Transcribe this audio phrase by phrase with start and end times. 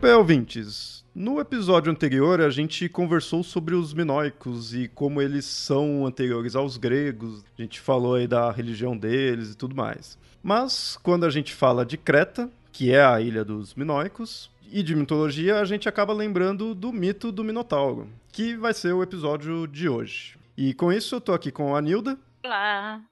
[0.00, 1.04] Bem, ouvintes.
[1.14, 6.78] No episódio anterior, a gente conversou sobre os minoicos e como eles são anteriores aos
[6.78, 7.44] gregos.
[7.58, 10.18] A gente falou aí da religião deles e tudo mais.
[10.42, 14.96] Mas quando a gente fala de Creta, que é a ilha dos minoicos, e de
[14.96, 19.86] mitologia, a gente acaba lembrando do mito do Minotauro, que vai ser o episódio de
[19.86, 20.38] hoje.
[20.56, 22.18] E com isso, eu tô aqui com a Nilda.
[22.42, 23.02] Olá.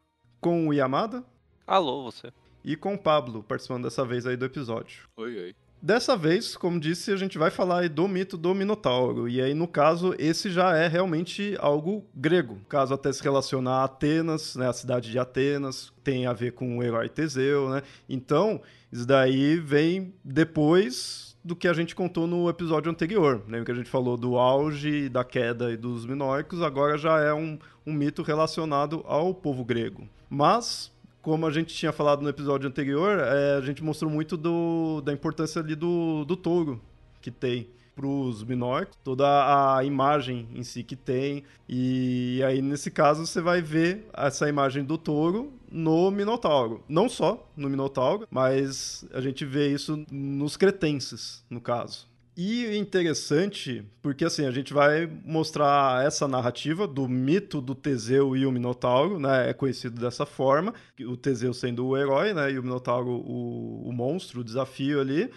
[0.41, 1.23] Com o Yamada.
[1.67, 2.33] Alô, você.
[2.65, 5.07] E com o Pablo, participando dessa vez aí do episódio.
[5.19, 5.68] Oi, oi.
[5.81, 9.29] Dessa vez, como disse, a gente vai falar do mito do Minotauro.
[9.29, 12.59] E aí, no caso, esse já é realmente algo grego.
[12.69, 16.79] Caso até se relaciona a Atenas, né, a cidade de Atenas, tem a ver com
[16.79, 17.83] o herói Teseu, né?
[18.09, 18.61] Então,
[18.93, 23.43] isso daí vem depois do que a gente contou no episódio anterior.
[23.47, 27.33] Lembra que a gente falou do auge, da queda e dos minoicos, agora já é
[27.33, 30.09] um, um mito relacionado ao povo grego.
[30.29, 30.93] Mas
[31.29, 35.13] como a gente tinha falado no episódio anterior, é, a gente mostrou muito do, da
[35.13, 36.81] importância ali do, do touro
[37.21, 39.27] que tem para os minóricos, toda
[39.77, 41.45] a imagem em si que tem.
[41.69, 46.83] E aí, nesse caso, você vai ver essa imagem do touro no Minotauro.
[46.89, 52.09] Não só no Minotauro, mas a gente vê isso nos cretenses, no caso.
[52.41, 58.47] E interessante, porque assim, a gente vai mostrar essa narrativa do mito do Teseu e
[58.47, 59.51] o Minotauro, né?
[59.51, 62.53] É conhecido dessa forma, o Teseu sendo o herói, né?
[62.53, 65.29] E o Minotauro o, o monstro, o desafio ali.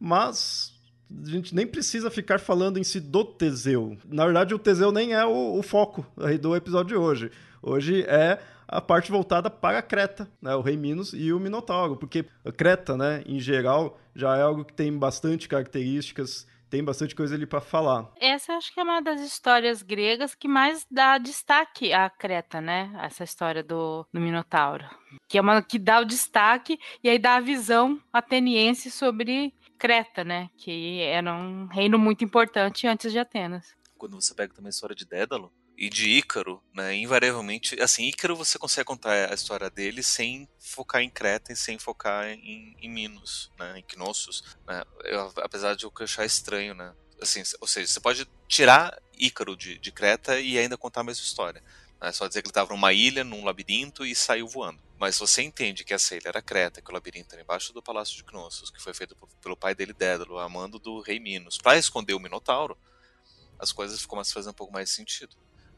[0.00, 0.72] Mas
[1.10, 3.98] a gente nem precisa ficar falando em si do Teseu.
[4.08, 6.06] Na verdade, o Teseu nem é o, o foco
[6.40, 7.30] do episódio de hoje.
[7.60, 12.24] Hoje é a parte voltada para Creta, né, o Rei Minos e o Minotauro, porque
[12.56, 17.46] Creta, né, em geral, já é algo que tem bastante características, tem bastante coisa ali
[17.46, 18.10] para falar.
[18.20, 22.90] Essa acho que é uma das histórias gregas que mais dá destaque à Creta, né?
[23.02, 24.84] Essa história do, do Minotauro.
[25.28, 30.24] Que é uma que dá o destaque e aí dá a visão ateniense sobre Creta,
[30.24, 30.48] né?
[30.56, 33.76] Que era um reino muito importante antes de Atenas.
[33.96, 38.34] Quando você pega também a história de Dédalo, e de Ícaro, né, invariavelmente, assim, Ícaro
[38.34, 42.88] você consegue contar a história dele sem focar em Creta e sem focar em, em
[42.88, 47.86] Minos, né, em Knossos, né, eu, apesar de eu achar estranho, né, assim, ou seja,
[47.86, 51.62] você pode tirar Ícaro de, de Creta e ainda contar a mesma história,
[52.00, 54.82] é só dizer que ele estava numa ilha, num labirinto e saiu voando.
[54.98, 58.16] Mas você entende que essa ilha era Creta, que o labirinto era embaixo do palácio
[58.16, 62.14] de Knossos, que foi feito pelo pai dele, Dédalo, amando do rei Minos, para esconder
[62.14, 62.78] o Minotauro,
[63.58, 65.34] as coisas começam a fazer um pouco mais sentido.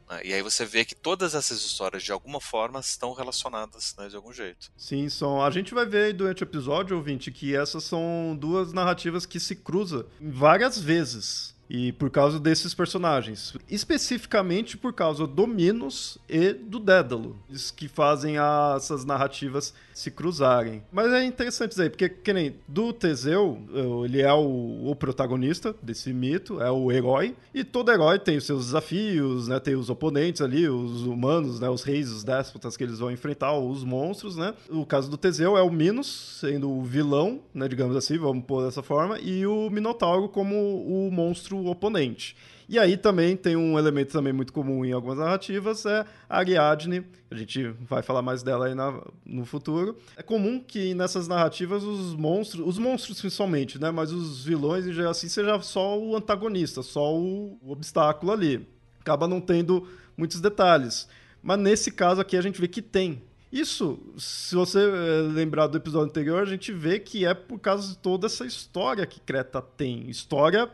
[0.09, 0.21] Né?
[0.25, 4.15] E aí você vê que todas essas histórias, de alguma forma, estão relacionadas né, de
[4.15, 4.71] algum jeito.
[4.75, 5.43] Sim, são.
[5.43, 9.55] A gente vai ver durante o episódio, ouvinte, que essas são duas narrativas que se
[9.55, 11.57] cruzam várias vezes.
[11.69, 13.53] E por causa desses personagens.
[13.69, 17.39] Especificamente por causa do Minos e do Dédalo.
[17.47, 20.81] Isso que fazem a, essas narrativas se cruzarem.
[20.91, 23.59] Mas é interessante aí, porque, que nem do Teseu,
[24.05, 28.45] ele é o, o, protagonista desse mito, é o herói, e todo herói tem os
[28.45, 29.59] seus desafios, né?
[29.59, 31.69] Tem os oponentes ali, os humanos, né?
[31.69, 34.53] Os reis, os déspotas que eles vão enfrentar, os monstros, né?
[34.69, 37.67] O caso do Teseu é o Minos, sendo o vilão, né?
[37.67, 42.37] Digamos assim, vamos pôr dessa forma, e o Minotauro como o monstro oponente.
[42.69, 47.03] E aí também tem um elemento também muito comum em algumas narrativas, é a Ariadne,
[47.31, 49.97] a gente vai falar mais dela aí na, no futuro.
[50.15, 54.93] É comum que nessas narrativas os monstros, os monstros principalmente, né, mas os vilões em
[54.93, 58.67] geral assim, seja só o antagonista, só o, o obstáculo ali.
[59.01, 61.07] Acaba não tendo muitos detalhes.
[61.41, 65.77] Mas nesse caso aqui a gente vê que tem isso, se você eh, lembrar do
[65.77, 69.59] episódio anterior, a gente vê que é por causa de toda essa história que Creta
[69.59, 70.07] tem.
[70.07, 70.69] História,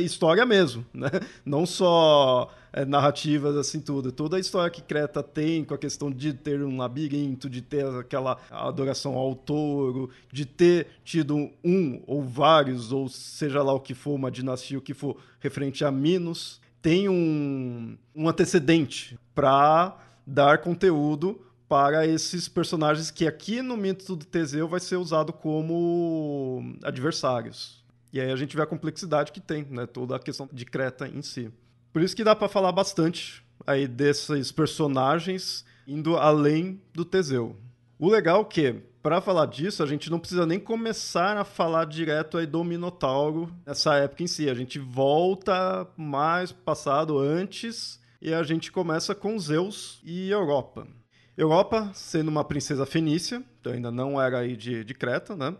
[0.00, 1.10] história mesmo, né?
[1.44, 4.12] Não só é, narrativas assim tudo.
[4.12, 7.84] Toda a história que Creta tem com a questão de ter um labirinto, de ter
[7.86, 13.92] aquela adoração ao touro, de ter tido um ou vários, ou seja lá o que
[13.92, 20.58] for, uma dinastia, o que for, referente a Minos, tem um, um antecedente para dar
[20.58, 27.84] conteúdo para esses personagens que aqui no mito do Teseu vai ser usado como adversários.
[28.12, 29.86] E aí a gente vê a complexidade que tem, né?
[29.86, 31.48] Toda a questão de Creta em si.
[31.92, 37.54] Por isso que dá para falar bastante aí desses personagens indo além do Teseu.
[38.00, 41.84] O legal é que, para falar disso, a gente não precisa nem começar a falar
[41.84, 44.50] direto aí do Minotauro nessa época em si.
[44.50, 50.88] A gente volta mais passado antes e a gente começa com Zeus e Europa.
[51.42, 55.54] Europa, sendo uma princesa fenícia, então ainda não era aí de, de Creta, né?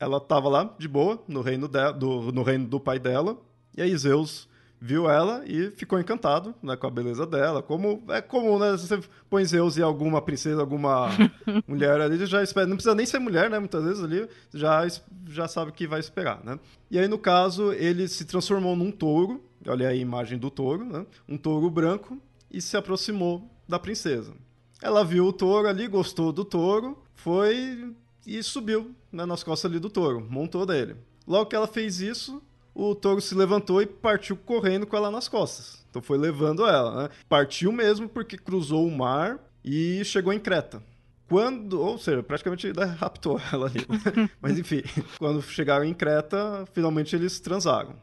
[0.00, 3.36] Ela estava lá, de boa, no reino, de, do, no reino do pai dela.
[3.76, 4.48] E aí Zeus
[4.80, 7.62] viu ela e ficou encantado né, com a beleza dela.
[7.62, 8.70] Como é comum, né?
[8.72, 11.08] Você põe Zeus e alguma princesa, alguma
[11.66, 12.66] mulher ali, já espera.
[12.66, 13.58] Não precisa nem ser mulher, né?
[13.58, 14.86] Muitas vezes ali já,
[15.28, 16.58] já sabe o que vai esperar, né?
[16.90, 19.44] E aí, no caso, ele se transformou num touro.
[19.66, 21.04] Olha aí a imagem do touro, né?
[21.28, 22.16] Um touro branco
[22.50, 24.32] e se aproximou da princesa.
[24.80, 27.92] Ela viu o touro ali, gostou do touro, foi
[28.26, 30.96] e subiu né, nas costas ali do touro, montou dele.
[31.26, 32.42] Logo que ela fez isso,
[32.74, 35.84] o touro se levantou e partiu correndo com ela nas costas.
[35.90, 37.08] Então foi levando ela, né?
[37.28, 40.82] Partiu mesmo porque cruzou o mar e chegou em Creta.
[41.26, 43.80] Quando, ou seja, praticamente raptou ela ali.
[44.40, 44.82] Mas enfim,
[45.18, 47.96] quando chegaram em Creta, finalmente eles transaram.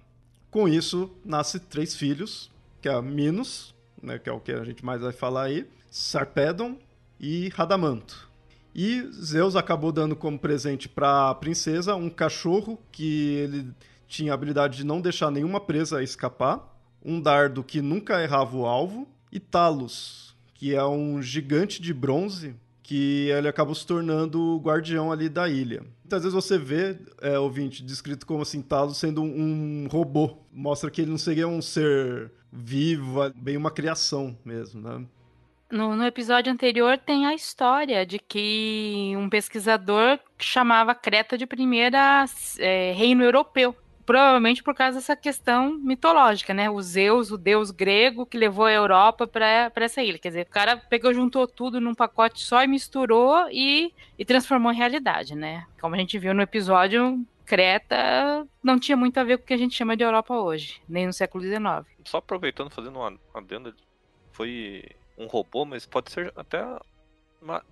[0.50, 2.52] Com isso, nasce três filhos,
[2.82, 3.75] que é Minos,
[4.06, 6.78] né, que é o que a gente mais vai falar aí, Sarpedon
[7.20, 8.30] e Radamanto.
[8.74, 13.74] E Zeus acabou dando como presente para a princesa um cachorro que ele
[14.08, 18.66] tinha a habilidade de não deixar nenhuma presa escapar, um dardo que nunca errava o
[18.66, 22.56] alvo, e Talos, que é um gigante de bronze
[22.86, 25.82] que ele acabou se tornando o guardião ali da ilha.
[26.04, 30.38] Muitas vezes você vê, é, ouvinte, descrito como assim, Talos sendo um, um robô.
[30.54, 35.04] Mostra que ele não seria um ser vivo, bem uma criação mesmo, né?
[35.72, 42.24] No, no, episódio anterior tem a história de que um pesquisador chamava Creta de primeira
[42.60, 43.76] é, reino europeu.
[44.06, 46.70] Provavelmente por causa dessa questão mitológica, né?
[46.70, 50.20] O Zeus, o deus grego, que levou a Europa para essa ilha.
[50.20, 54.72] Quer dizer, o cara pegou, juntou tudo num pacote só e misturou e, e transformou
[54.72, 55.66] em realidade, né?
[55.82, 59.54] Como a gente viu no episódio, Creta não tinha muito a ver com o que
[59.54, 61.86] a gente chama de Europa hoje, nem no século XIX.
[62.06, 63.74] Só aproveitando, fazendo uma adenda,
[64.32, 64.84] foi
[65.18, 66.64] um robô, mas pode ser até
[67.42, 67.64] uma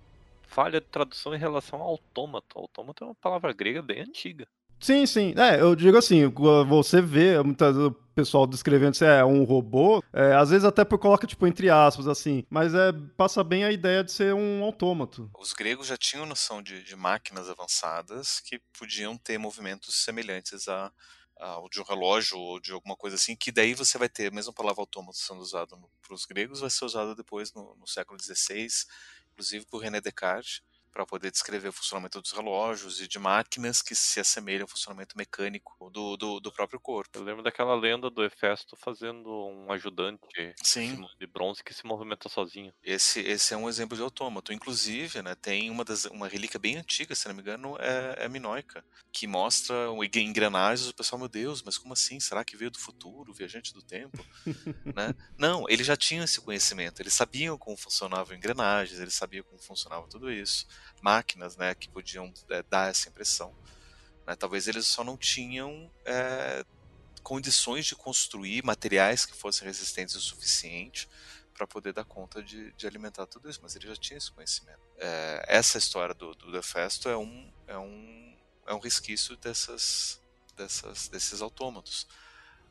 [0.42, 2.58] falha de tradução em relação ao autômato.
[2.58, 4.46] Autômato é uma palavra grega bem antiga.
[4.80, 5.34] Sim, sim.
[5.36, 6.26] É, eu digo assim,
[6.68, 10.98] você vê muitas o pessoal descrevendo se é um robô, é, às vezes até por
[10.98, 15.28] coloca tipo entre aspas assim, mas é passa bem a ideia de ser um autômato.
[15.36, 20.92] Os gregos já tinham noção de, de máquinas avançadas que podiam ter movimentos semelhantes a
[21.58, 24.34] ou de um relógio ou de alguma coisa assim, que daí você vai ter a
[24.34, 28.18] mesma palavra autômato sendo usada para os gregos, vai ser usada depois no, no século
[28.20, 28.68] XVI,
[29.32, 30.62] inclusive por René Descartes,
[30.94, 35.18] para poder descrever o funcionamento dos relógios e de máquinas que se assemelham ao funcionamento
[35.18, 37.18] mecânico do, do, do próprio corpo.
[37.18, 41.04] Eu lembro daquela lenda do Hefesto fazendo um ajudante Sim.
[41.18, 42.72] de bronze que se movimenta sozinho.
[42.80, 44.52] Esse, esse é um exemplo de autômato.
[44.52, 48.28] Inclusive, né, tem uma, das, uma relíquia bem antiga, se não me engano, é, é
[48.28, 49.74] minoica, que mostra
[50.14, 50.88] engrenagens.
[50.88, 52.20] O pessoal, meu Deus, mas como assim?
[52.20, 54.24] Será que veio do futuro, viajante do tempo?
[54.94, 55.12] né?
[55.36, 57.02] Não, eles já tinham esse conhecimento.
[57.02, 60.68] Eles sabiam como funcionavam engrenagens, eles sabiam como funcionava tudo isso
[61.04, 63.54] máquinas né, que podiam é, dar essa impressão.
[64.26, 64.34] Né?
[64.34, 66.64] Talvez eles só não tinham é,
[67.22, 71.06] condições de construir materiais que fossem resistentes o suficiente
[71.52, 74.80] para poder dar conta de, de, alimentar tudo isso, mas ele já tinha esse conhecimento.
[74.98, 80.20] É, essa história do, do Defesto é um, é um, é um resquício dessas,
[80.56, 82.08] dessas, desses autômatos.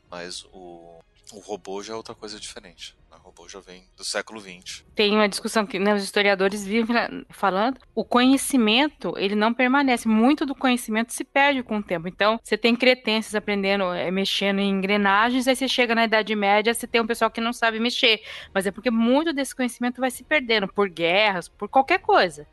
[0.09, 2.95] Mas o, o robô já é outra coisa diferente.
[3.11, 4.83] O robô já vem do século XX.
[4.93, 7.79] Tem uma discussão que né, os historiadores vivem falando.
[7.95, 10.07] O conhecimento, ele não permanece.
[10.07, 12.07] Muito do conhecimento se perde com o tempo.
[12.07, 16.73] Então, você tem cretenses aprendendo, é, mexendo em engrenagens, aí você chega na Idade Média,
[16.73, 18.21] você tem um pessoal que não sabe mexer.
[18.53, 22.45] Mas é porque muito desse conhecimento vai se perdendo por guerras, por qualquer coisa,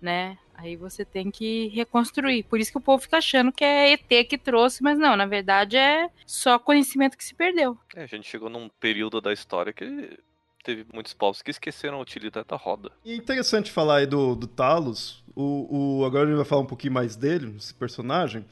[0.00, 0.38] né?
[0.64, 2.42] Aí você tem que reconstruir.
[2.44, 5.26] Por isso que o povo fica achando que é ET que trouxe, mas não, na
[5.26, 7.76] verdade é só conhecimento que se perdeu.
[7.94, 10.18] É, a gente chegou num período da história que
[10.64, 12.90] teve muitos povos que esqueceram a utilidade da roda.
[13.04, 15.22] E é interessante falar aí do, do Talos.
[15.36, 18.46] O, o, agora a gente vai falar um pouquinho mais dele, esse personagem.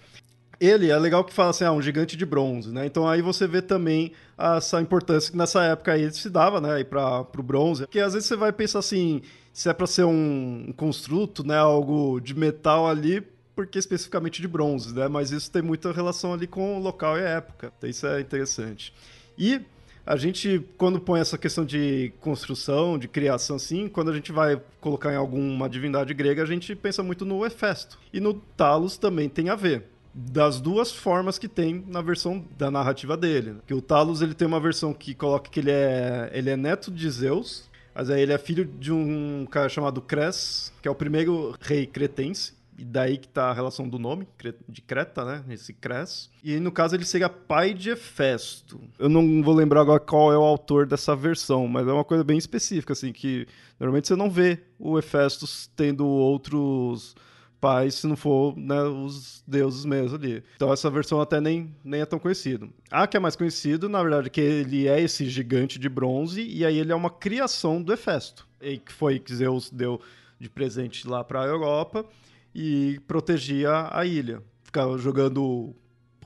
[0.65, 2.87] Ele é legal que fala assim, ah, um gigante de bronze, né?
[2.87, 6.85] Então aí você vê também essa importância que nessa época aí se dava, né?
[6.85, 7.83] Para o bronze.
[7.83, 11.57] Porque às vezes você vai pensar assim, se é para ser um, um construto, né,
[11.59, 13.27] algo de metal ali,
[13.57, 15.09] porque especificamente de bronze, né?
[15.09, 17.73] Mas isso tem muita relação ali com o local e a época.
[17.77, 18.95] Então isso é interessante.
[19.37, 19.61] E
[20.05, 24.61] A gente, quando põe essa questão de construção, de criação, assim, quando a gente vai
[24.81, 28.01] colocar em alguma divindade grega, a gente pensa muito no Hefesto.
[28.13, 29.85] E no Talos também tem a ver.
[30.15, 33.57] Das duas formas que tem na versão da narrativa dele.
[33.67, 36.91] Que o Talos ele tem uma versão que coloca que ele é, ele é neto
[36.91, 40.95] de Zeus, mas aí ele é filho de um cara chamado Cres, que é o
[40.95, 42.55] primeiro rei cretense.
[42.79, 44.27] E daí que tá a relação do nome,
[44.69, 45.45] de Creta, né?
[45.51, 46.31] Esse Cres.
[46.43, 48.81] E no caso ele seria pai de Hefesto.
[48.99, 52.25] Eu não vou lembrar agora qual é o autor dessa versão, mas é uma coisa
[52.25, 53.47] bem específica, assim, que
[53.79, 57.15] normalmente você não vê o Hefestos tendo outros
[57.63, 60.43] pais se não for né, os deuses mesmo ali.
[60.57, 62.69] Então essa versão até nem, nem é tão conhecida.
[62.91, 66.67] A que é mais conhecido, na verdade, que ele é esse gigante de bronze e
[66.67, 70.01] aí ele é uma criação do Hefesto, que foi que Zeus deu
[70.41, 72.05] de presente lá para a Europa
[72.53, 74.43] e protegia a ilha.
[74.65, 75.73] Ficava jogando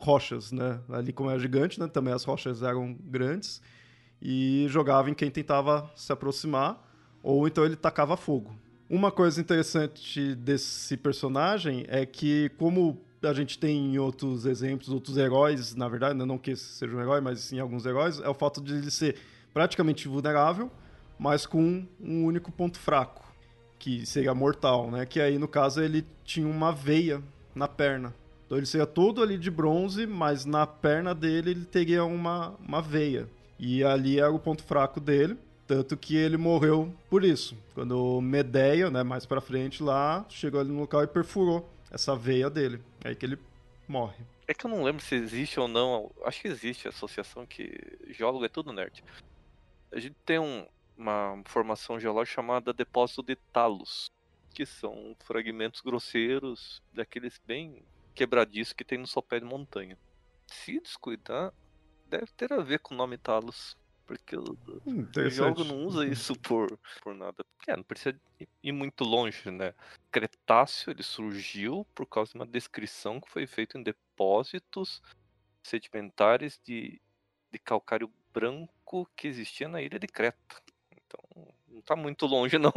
[0.01, 0.81] rochas, né?
[0.89, 1.87] Ali como é gigante, né?
[1.87, 3.61] Também as rochas eram grandes.
[4.23, 6.83] E jogava em quem tentava se aproximar,
[7.23, 8.57] ou então ele tacava fogo.
[8.89, 15.17] Uma coisa interessante desse personagem é que, como a gente tem em outros exemplos, outros
[15.17, 16.25] heróis, na verdade, né?
[16.25, 19.17] não que seja um herói, mas sim alguns heróis, é o fato de ele ser
[19.53, 20.71] praticamente vulnerável,
[21.19, 23.27] mas com um único ponto fraco
[23.79, 25.05] que seria mortal, né?
[25.05, 27.23] Que aí, no caso, ele tinha uma veia
[27.55, 28.15] na perna.
[28.47, 32.81] Então ele seria todo ali de bronze, mas na perna dele ele teria uma, uma
[32.81, 33.29] veia.
[33.59, 35.37] E ali era o ponto fraco dele.
[35.67, 37.57] Tanto que ele morreu por isso.
[37.75, 42.49] Quando Medeia, né, mais pra frente lá, chegou ali no local e perfurou essa veia
[42.49, 42.83] dele.
[43.05, 43.39] É aí que ele
[43.89, 44.25] morre.
[44.47, 46.13] É que eu não lembro se existe ou não.
[46.25, 49.03] Acho que existe a associação que geólogo é tudo nerd.
[49.91, 54.11] A gente tem um, uma formação geológica chamada depósito de talos,
[54.55, 57.83] que são fragmentos grosseiros daqueles bem
[58.15, 59.99] quebradiços que tem no sopé de montanha.
[60.47, 61.53] Se descuidar,
[62.09, 63.77] deve ter a ver com o nome talos.
[64.07, 67.45] Porque o, o jogo não usa isso por, por nada.
[67.67, 68.19] É, não precisa
[68.63, 69.75] ir muito longe, né?
[70.13, 75.03] Cretáceo ele surgiu por causa de uma descrição que foi feita em depósitos
[75.63, 77.01] sedimentares de,
[77.51, 80.63] de calcário branco que existia na ilha de Creta.
[80.93, 82.73] Então, não tá muito longe, não.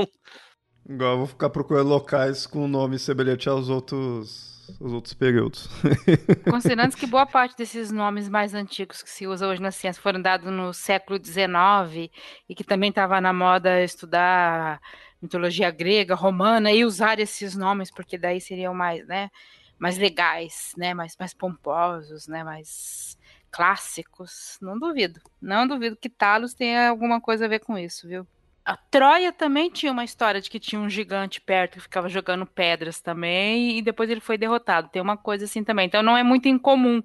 [0.88, 5.70] Igual eu vou ficar procurando locais com nome semelhante aos outros, aos outros períodos.
[6.50, 10.22] Considerando que boa parte desses nomes mais antigos que se usam hoje na ciência foram
[10.22, 12.12] dados no século XIX
[12.48, 14.82] e que também estava na moda estudar
[15.22, 19.30] mitologia grega, romana e usar esses nomes porque daí seriam mais, né,
[19.78, 23.18] mais legais, né, mais, mais pomposos, né, mais
[23.52, 24.58] clássicos.
[24.62, 25.20] Não duvido.
[25.42, 28.28] Não duvido que Talos tenha alguma coisa a ver com isso, viu?
[28.66, 32.46] A Troia também tinha uma história de que tinha um gigante perto que ficava jogando
[32.46, 34.90] pedras também, e depois ele foi derrotado.
[34.90, 35.88] Tem uma coisa assim também.
[35.88, 37.02] Então não é muito incomum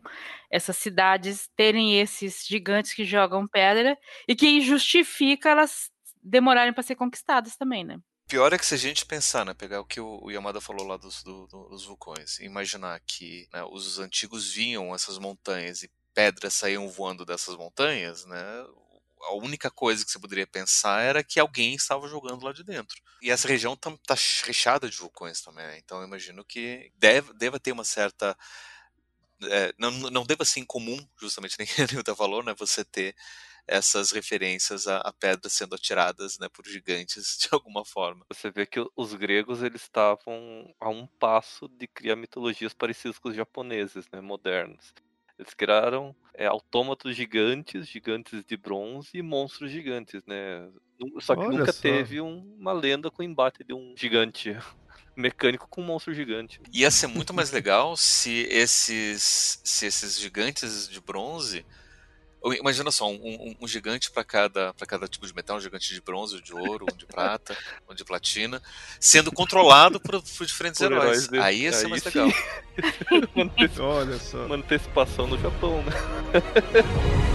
[0.51, 3.97] essas cidades terem esses gigantes que jogam pedra
[4.29, 5.91] e que justifica elas
[6.23, 7.99] demorarem para ser conquistadas também, né?
[8.27, 10.97] Pior é que se a gente pensar, né, pegar o que o Yamada falou lá
[10.97, 16.89] dos, do, dos vulcões, imaginar que né, os antigos vinham essas montanhas e pedras saíam
[16.89, 18.67] voando dessas montanhas, né?
[19.27, 23.01] A única coisa que você poderia pensar era que alguém estava jogando lá de dentro.
[23.23, 24.15] E essa região está
[24.45, 25.79] recheada de vulcões também, né?
[25.79, 28.37] então eu imagino que deve, deva ter uma certa
[29.43, 33.15] é, não, não deva ser incomum, justamente nem a Nilda falou, né, você ter
[33.67, 38.25] essas referências a, a, pedras sendo atiradas né, por gigantes de alguma forma.
[38.31, 43.31] Você vê que os gregos eles estavam a um passo de criar mitologias parecidas com
[43.31, 44.93] os japoneses, né, modernos.
[45.39, 50.69] Eles criaram é, autômatos gigantes, gigantes de bronze e monstros gigantes, né?
[51.21, 51.83] Só que Olha nunca só.
[51.83, 54.57] teve um, uma lenda com o embate de um gigante
[55.17, 56.61] mecânico com um monstro gigante.
[56.73, 61.65] Ia ser muito mais legal se esses, se esses gigantes de bronze
[62.53, 66.01] Imagina só, um, um, um gigante para cada, cada tipo de metal, um gigante de
[66.01, 67.57] bronze, de ouro, um de prata,
[67.89, 68.63] um de platina,
[69.01, 71.27] sendo controlado por, por diferentes por heróis.
[71.29, 72.09] heróis Aí ia ser Aí mais sim.
[72.11, 72.29] legal.
[73.81, 74.45] Olha só.
[74.45, 75.93] Uma antecipação no Japão, né?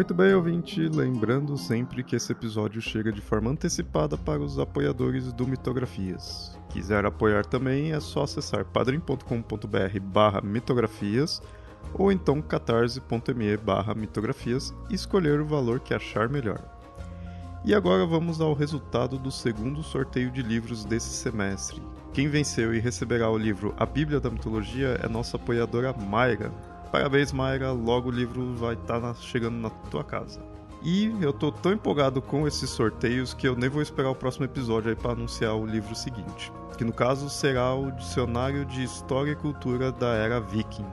[0.00, 5.30] Muito bem, ouvinte, lembrando sempre que esse episódio chega de forma antecipada para os apoiadores
[5.30, 6.58] do Mitografias.
[6.70, 11.42] Quiser apoiar também é só acessar padrim.com.br barra mitografias
[11.92, 16.64] ou então catarse.me barra mitografias e escolher o valor que achar melhor.
[17.62, 21.82] E agora vamos ao resultado do segundo sorteio de livros desse semestre.
[22.14, 26.50] Quem venceu e receberá o livro A Bíblia da Mitologia é nossa apoiadora Mayra,
[26.90, 27.72] Parabéns, Mayra.
[27.72, 30.40] Logo o livro vai estar tá chegando na tua casa.
[30.82, 34.46] E eu tô tão empolgado com esses sorteios que eu nem vou esperar o próximo
[34.46, 39.32] episódio aí para anunciar o livro seguinte, que no caso será o Dicionário de História
[39.32, 40.86] e Cultura da Era Viking.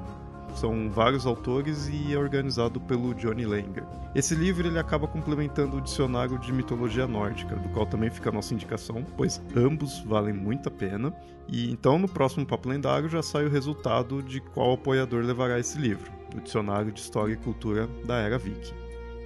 [0.58, 3.86] São vários autores e é organizado pelo Johnny Langer.
[4.16, 8.34] Esse livro ele acaba complementando o dicionário de mitologia nórdica, do qual também fica a
[8.34, 11.14] nossa indicação, pois ambos valem muito a pena.
[11.48, 15.78] E então no próximo Papo Lendário já sai o resultado de qual apoiador levará esse
[15.78, 18.74] livro, o Dicionário de História e Cultura da Era Viking.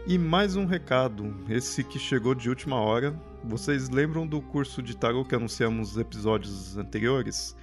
[0.05, 3.17] E mais um recado, esse que chegou de última hora.
[3.41, 7.55] Vocês lembram do curso de tarot que anunciamos nos episódios anteriores?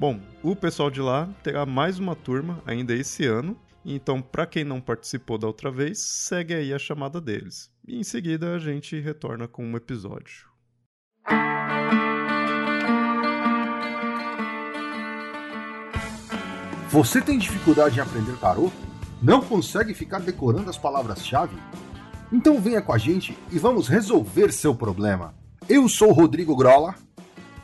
[0.00, 3.54] Bom, o pessoal de lá terá mais uma turma ainda esse ano.
[3.84, 7.70] Então, para quem não participou da outra vez, segue aí a chamada deles.
[7.86, 10.48] E em seguida a gente retorna com um episódio.
[16.88, 18.72] Você tem dificuldade em aprender tarot?
[19.22, 21.58] Não consegue ficar decorando as palavras-chave?
[22.32, 25.34] Então venha com a gente e vamos resolver seu problema.
[25.68, 26.94] Eu sou Rodrigo Grola.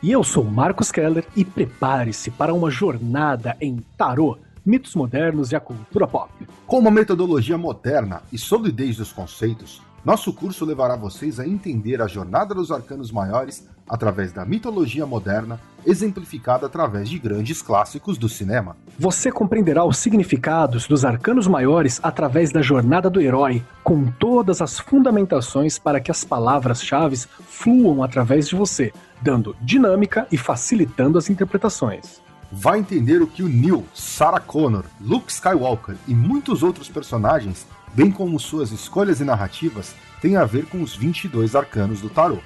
[0.01, 5.55] E eu sou Marcos Keller e prepare-se para uma jornada em tarô, mitos modernos e
[5.55, 6.31] a cultura pop.
[6.67, 12.07] Com uma metodologia moderna e solidez dos conceitos, nosso curso levará vocês a entender a
[12.07, 18.75] jornada dos arcanos maiores através da mitologia moderna, exemplificada através de grandes clássicos do cinema.
[18.99, 24.79] Você compreenderá os significados dos arcanos maiores através da jornada do herói, com todas as
[24.79, 32.21] fundamentações para que as palavras-chave fluam através de você, dando dinâmica e facilitando as interpretações.
[32.51, 38.11] Vai entender o que o Neil, Sarah Connor, Luke Skywalker e muitos outros personagens, bem
[38.11, 42.43] como suas escolhas e narrativas, têm a ver com os 22 arcanos do tarot.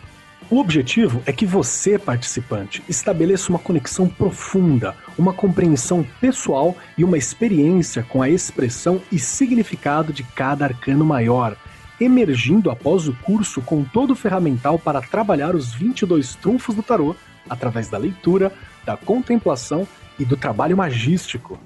[0.50, 7.18] O objetivo é que você, participante, estabeleça uma conexão profunda, uma compreensão pessoal e uma
[7.18, 11.56] experiência com a expressão e significado de cada arcano maior,
[12.02, 17.16] emergindo após o curso com todo o ferramental para trabalhar os 22 trunfos do tarô
[17.50, 18.52] através da leitura,
[18.86, 19.88] da contemplação
[20.20, 21.60] e do trabalho magístico.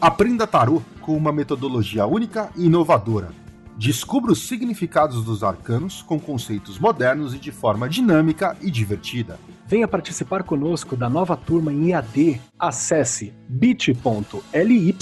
[0.00, 3.40] Aprenda tarô com uma metodologia única e inovadora
[3.80, 9.40] Descubra os significados dos arcanos com conceitos modernos e de forma dinâmica e divertida.
[9.66, 12.38] Venha participar conosco da nova turma em EAD.
[12.58, 14.94] Acesse bit.ly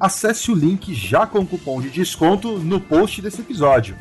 [0.00, 3.96] acesse o link já com cupom de desconto no post desse episódio.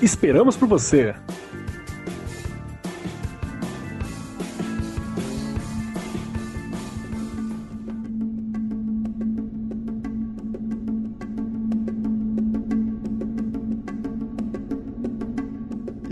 [0.00, 1.14] Esperamos por você!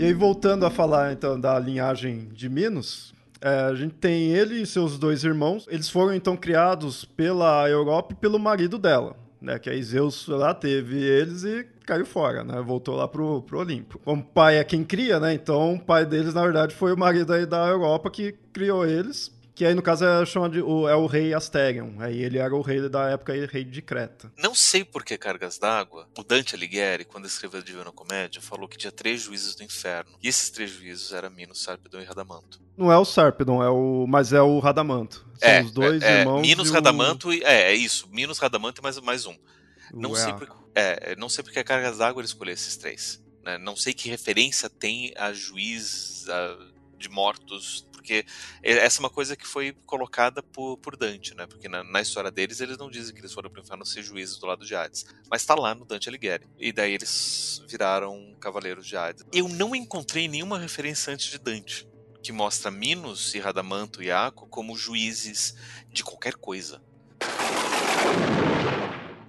[0.03, 4.61] E aí, voltando a falar então da linhagem de Minos, é, a gente tem ele
[4.61, 5.65] e seus dois irmãos.
[5.69, 9.15] Eles foram então criados pela Europa e pelo marido dela.
[9.41, 12.61] Né, que aí Zeus lá teve eles e caiu fora, né?
[12.61, 13.97] Voltou lá pro, pro Olimpo.
[14.03, 15.33] Como pai é quem cria, né?
[15.33, 19.32] Então o pai deles, na verdade, foi o marido aí da Europa que criou eles.
[19.55, 21.99] Que aí, no caso, é de, o, é o rei Asterion.
[21.99, 24.31] Aí ele era o rei da época, rei de Creta.
[24.37, 26.07] Não sei por que cargas d'água.
[26.17, 30.11] O Dante Alighieri, quando escreveu a Divina Comédia, falou que tinha três juízes do inferno.
[30.21, 32.59] E esses três juízes eram Minos, Sarpedon e Radamanto.
[32.75, 35.23] Não é o Sarpedon, é o, mas é o Radamanto.
[35.37, 36.41] São é, os dois é, irmãos.
[36.41, 36.73] Minos, o...
[36.73, 37.43] Radamanto e.
[37.43, 38.09] É, é isso.
[38.11, 39.37] Minos, Radamanto e mais, mais um.
[39.93, 43.21] Não sei, por, é, não sei porque a cargas d'água ele escolheu esses três.
[43.43, 43.59] Né?
[43.59, 46.57] Não sei que referência tem a juiz a,
[46.97, 48.25] de mortos porque
[48.61, 51.47] essa é uma coisa que foi colocada por, por Dante, né?
[51.47, 54.03] Porque na, na, história deles eles não dizem que eles foram para o inferno ser
[54.03, 56.45] juízes do lado de Hades, mas está lá no Dante Alighieri.
[56.59, 59.23] E daí eles viraram cavaleiros de Hades.
[59.31, 61.87] Eu não encontrei nenhuma referência antes de Dante
[62.21, 65.55] que mostra Minos e Radamanto e Iaco como juízes
[65.89, 66.81] de qualquer coisa.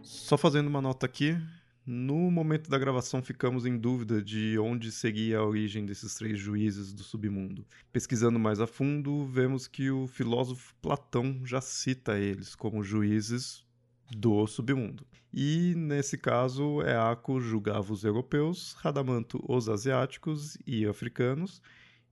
[0.02, 1.36] Só fazendo uma nota aqui,
[1.86, 6.94] no momento da gravação, ficamos em dúvida de onde seguia a origem desses três juízes
[6.94, 7.66] do submundo.
[7.92, 13.62] Pesquisando mais a fundo, vemos que o filósofo Platão já cita eles como juízes
[14.10, 15.06] do submundo.
[15.30, 21.60] E, nesse caso, Eaco julgava os europeus, Radamanto os asiáticos e africanos,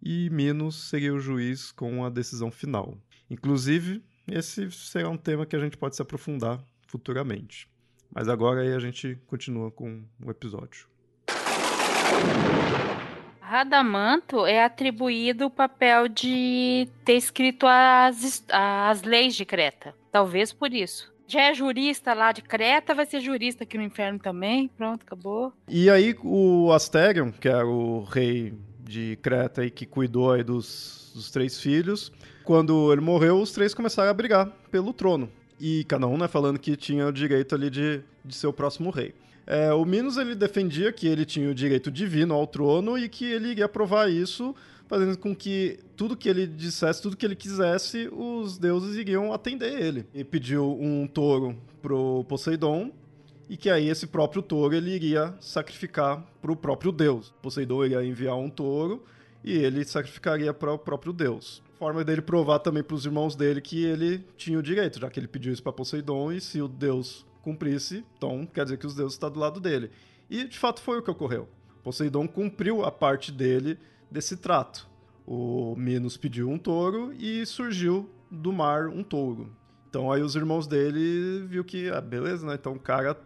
[0.03, 2.99] e Minos seria o juiz com a decisão final.
[3.31, 7.72] Inclusive, esse será um tema que a gente pode se aprofundar futuramente.
[8.14, 10.87] Mas agora aí a gente continua com o episódio.
[13.40, 19.94] Radamanto é atribuído o papel de ter escrito as, as leis de Creta.
[20.11, 21.12] Talvez por isso.
[21.27, 24.68] Já é jurista lá de Creta, vai ser jurista aqui no inferno também.
[24.77, 25.53] Pronto, acabou.
[25.68, 31.12] E aí o Asterion, que era o rei de Creta e que cuidou aí dos,
[31.14, 32.12] dos três filhos,
[32.44, 35.31] quando ele morreu, os três começaram a brigar pelo trono.
[35.64, 38.90] E cada um, né, falando que tinha o direito ali de, de ser o próximo
[38.90, 39.14] rei.
[39.46, 43.27] É, o Minos ele defendia que ele tinha o direito divino ao trono e que
[43.27, 44.57] ele iria provar isso,
[44.88, 49.81] fazendo com que tudo que ele dissesse, tudo que ele quisesse, os deuses iriam atender
[49.81, 50.05] ele.
[50.12, 52.90] E pediu um touro pro Poseidon
[53.48, 57.33] e que aí esse próprio touro ele iria sacrificar para o próprio deus.
[57.40, 59.05] Poseidon iria enviar um touro
[59.44, 61.62] e ele sacrificaria para o próprio deus.
[61.83, 65.18] Forma dele provar também para os irmãos dele que ele tinha o direito, já que
[65.18, 68.95] ele pediu isso para Poseidon e se o deus cumprisse, então quer dizer que os
[68.95, 69.90] deuses estão do lado dele.
[70.31, 71.49] E de fato foi o que ocorreu.
[71.83, 74.88] Poseidon cumpriu a parte dele desse trato.
[75.27, 79.51] O Minos pediu um touro e surgiu do mar um touro.
[79.90, 82.55] Então aí os irmãos dele viu que, ah, beleza, né?
[82.55, 83.18] Então o cara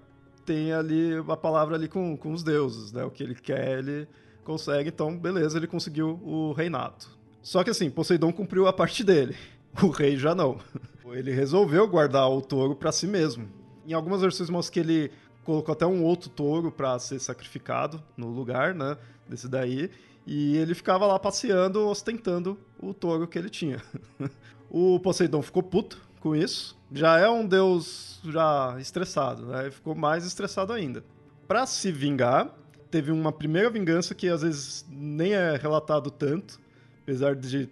[0.46, 3.04] tem ali a palavra ali com, com os deuses, né?
[3.04, 4.08] O que ele quer, ele
[4.44, 4.88] consegue.
[4.88, 7.15] Então, beleza, ele conseguiu o reinado.
[7.46, 9.36] Só que assim, Poseidon cumpriu a parte dele.
[9.80, 10.58] O rei já não.
[11.12, 13.46] Ele resolveu guardar o touro para si mesmo.
[13.86, 15.12] Em algumas versões mostra que ele
[15.44, 18.96] colocou até um outro touro para ser sacrificado no lugar, né?
[19.28, 19.90] Desse daí.
[20.26, 23.80] E ele ficava lá passeando, ostentando o touro que ele tinha.
[24.68, 26.76] o Poseidon ficou puto com isso.
[26.90, 29.70] Já é um deus já estressado, né?
[29.70, 31.04] Ficou mais estressado ainda.
[31.46, 32.52] Para se vingar,
[32.90, 36.58] teve uma primeira vingança que às vezes nem é relatado tanto,
[37.06, 37.68] apesar de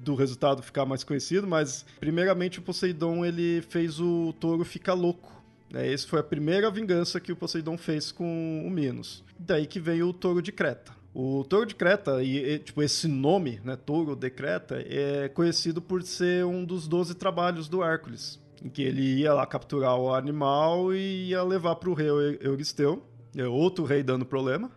[0.00, 5.36] do resultado ficar mais conhecido, mas primeiramente o Poseidon ele fez o touro ficar louco
[5.70, 5.92] né?
[5.92, 9.24] Essa foi a primeira vingança que o Poseidon fez com o Minos.
[9.38, 10.92] Daí que veio o Touro de Creta.
[11.14, 15.80] O Touro de Creta, e, e, tipo, esse nome, né, Touro de Creta, é conhecido
[15.80, 20.14] por ser um dos 12 trabalhos do Hércules, em que ele ia lá capturar o
[20.14, 22.08] animal e ia levar para o rei
[22.40, 23.02] Euristeu,
[23.44, 24.70] outro rei dando problema,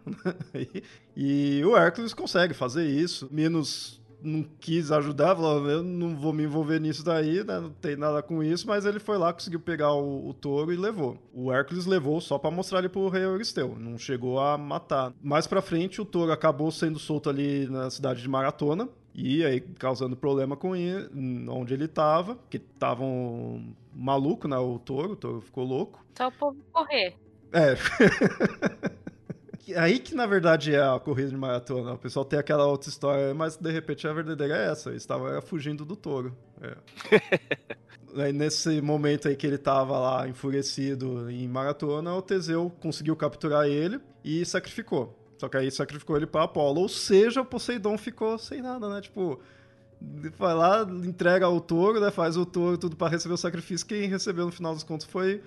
[0.54, 0.84] e,
[1.15, 3.28] e o Hércules consegue fazer isso.
[3.32, 7.60] Minos não quis ajudar, falou, eu não vou me envolver nisso daí, né?
[7.60, 10.78] não tem nada com isso, mas ele foi lá, conseguiu pegar o, o touro e
[10.78, 11.17] levou.
[11.34, 15.13] O Hércules levou só para mostrar ele pro rei Euristeu, não chegou a matar.
[15.22, 19.60] Mais pra frente, o touro acabou sendo solto ali na cidade de Maratona, e aí
[19.60, 21.10] causando problema com ele,
[21.50, 26.06] onde ele tava, que tava um maluco, né, o touro, o touro ficou louco.
[26.17, 27.15] Só o povo correr.
[27.52, 27.76] É.
[29.76, 31.94] aí que na verdade é a corrida de maratona.
[31.94, 34.90] O pessoal tem aquela outra história, mas de repente a verdadeira é essa.
[34.90, 36.36] Ele estava fugindo do touro.
[36.62, 36.78] É.
[38.22, 43.68] aí, nesse momento aí que ele estava lá enfurecido em maratona, o Teseu conseguiu capturar
[43.68, 45.18] ele e sacrificou.
[45.38, 46.82] Só que aí sacrificou ele para Apolo.
[46.82, 49.00] Ou seja, o Poseidon ficou sem nada, né?
[49.00, 49.40] Tipo,
[50.38, 52.12] vai lá, entrega o touro, né?
[52.12, 53.88] Faz o touro tudo para receber o sacrifício.
[53.88, 55.42] Quem recebeu no final dos contos foi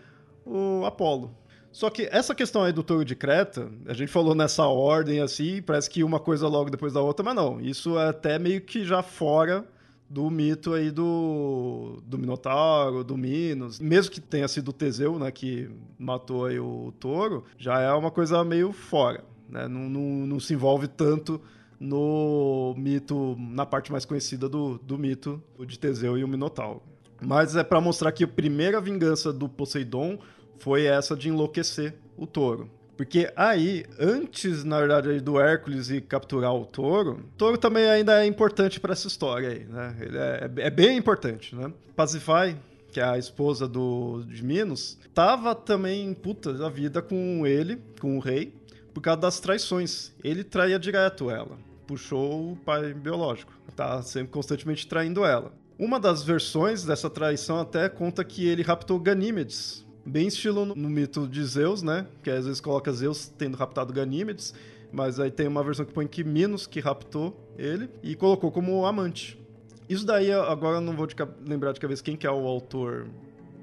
[0.47, 1.37] o Apolo.
[1.73, 5.63] Só que essa questão aí do touro de Creta, a gente falou nessa ordem assim,
[5.63, 7.61] parece que uma coisa logo depois da outra, mas não.
[7.61, 9.65] Isso é até meio que já fora
[10.09, 13.81] do mito aí do, do Minotauro, do Minos.
[13.81, 18.11] Mesmo que tenha sido o Teseu, né, que matou aí o touro, já é uma
[18.11, 19.67] coisa meio fora, né?
[19.67, 21.41] Não, não, não se envolve tanto
[21.81, 26.83] no mito, na parte mais conhecida do, do mito de Teseu e o Minotauro.
[27.25, 30.19] Mas é para mostrar que a primeira vingança do Poseidon
[30.63, 32.71] foi essa de enlouquecer o touro.
[32.97, 38.23] Porque aí, antes, na verdade, do Hércules ir capturar o touro, o touro também ainda
[38.23, 39.97] é importante para essa história aí, né?
[40.01, 41.73] Ele é, é, bem importante, né?
[41.97, 42.57] Pacify,
[42.93, 48.17] que é a esposa do, de Minos, tava também puta da vida com ele, com
[48.17, 48.55] o rei,
[48.95, 50.13] por causa das traições.
[50.23, 51.59] Ele traía direto ela.
[51.89, 53.53] Puxou o pai biológico.
[53.75, 55.53] Tá sempre constantemente traindo ela.
[55.77, 61.29] Uma das versões dessa traição até conta que ele raptou Ganímedes, Bem estilo no, mito
[61.29, 62.07] de Zeus, né?
[62.23, 64.53] Que às vezes coloca Zeus tendo raptado Ganímedes,
[64.93, 68.85] mas aí tem uma versão que põe que Minos que raptou ele e colocou como
[68.85, 69.41] amante.
[69.89, 71.07] Isso daí, agora eu não vou
[71.47, 73.07] lembrar de cabeça quem que é o autor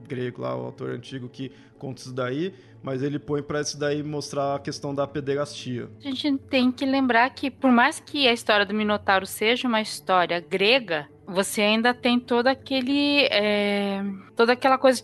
[0.10, 4.04] grego lá, o autor antigo que conta isso daí, mas ele põe para isso daí
[4.04, 5.90] mostrar a questão da pederastia.
[6.04, 9.82] A gente tem que lembrar que, por mais que a história do Minotauro seja uma
[9.82, 13.26] história grega, você ainda tem todo aquele.
[13.26, 14.04] É,
[14.36, 15.04] toda aquela coisa.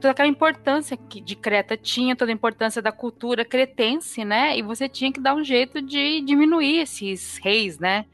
[0.00, 4.58] toda aquela importância que de Creta tinha, toda a importância da cultura cretense, né?
[4.58, 8.04] E você tinha que dar um jeito de diminuir esses reis, né?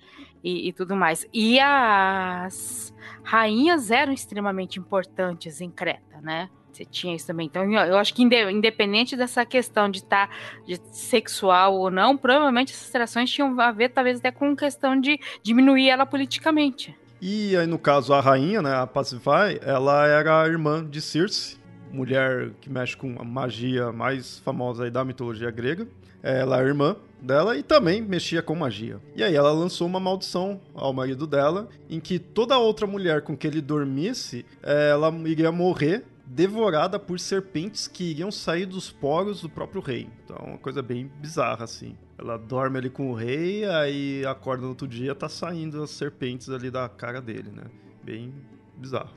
[0.47, 1.27] E, e tudo mais.
[1.35, 6.49] E as rainhas eram extremamente importantes em Creta, né?
[6.71, 7.47] Você tinha isso também.
[7.47, 10.31] Então, eu acho que inde- independente dessa questão de estar
[10.65, 15.19] de sexual ou não, provavelmente essas trações tinham a ver, talvez, até com questão de
[15.43, 16.95] diminuir ela politicamente.
[17.21, 21.59] E aí, no caso, a rainha, né, a Pacify, ela era a irmã de Circe,
[21.91, 25.89] mulher que mexe com a magia mais famosa da mitologia grega.
[26.23, 29.01] Ela é irmã dela e também mexia com magia.
[29.15, 33.37] E aí ela lançou uma maldição ao marido dela, em que toda outra mulher com
[33.37, 39.43] que ele dormisse, eh, ela iria morrer devorada por serpentes que iriam sair dos poros
[39.43, 40.09] do próprio rei.
[40.25, 41.97] Então, uma coisa bem bizarra, assim.
[42.19, 46.51] Ela dorme ali com o rei, aí acorda no outro dia, tá saindo as serpentes
[46.51, 47.65] ali da cara dele, né?
[48.03, 48.35] Bem
[48.77, 49.11] bizarro.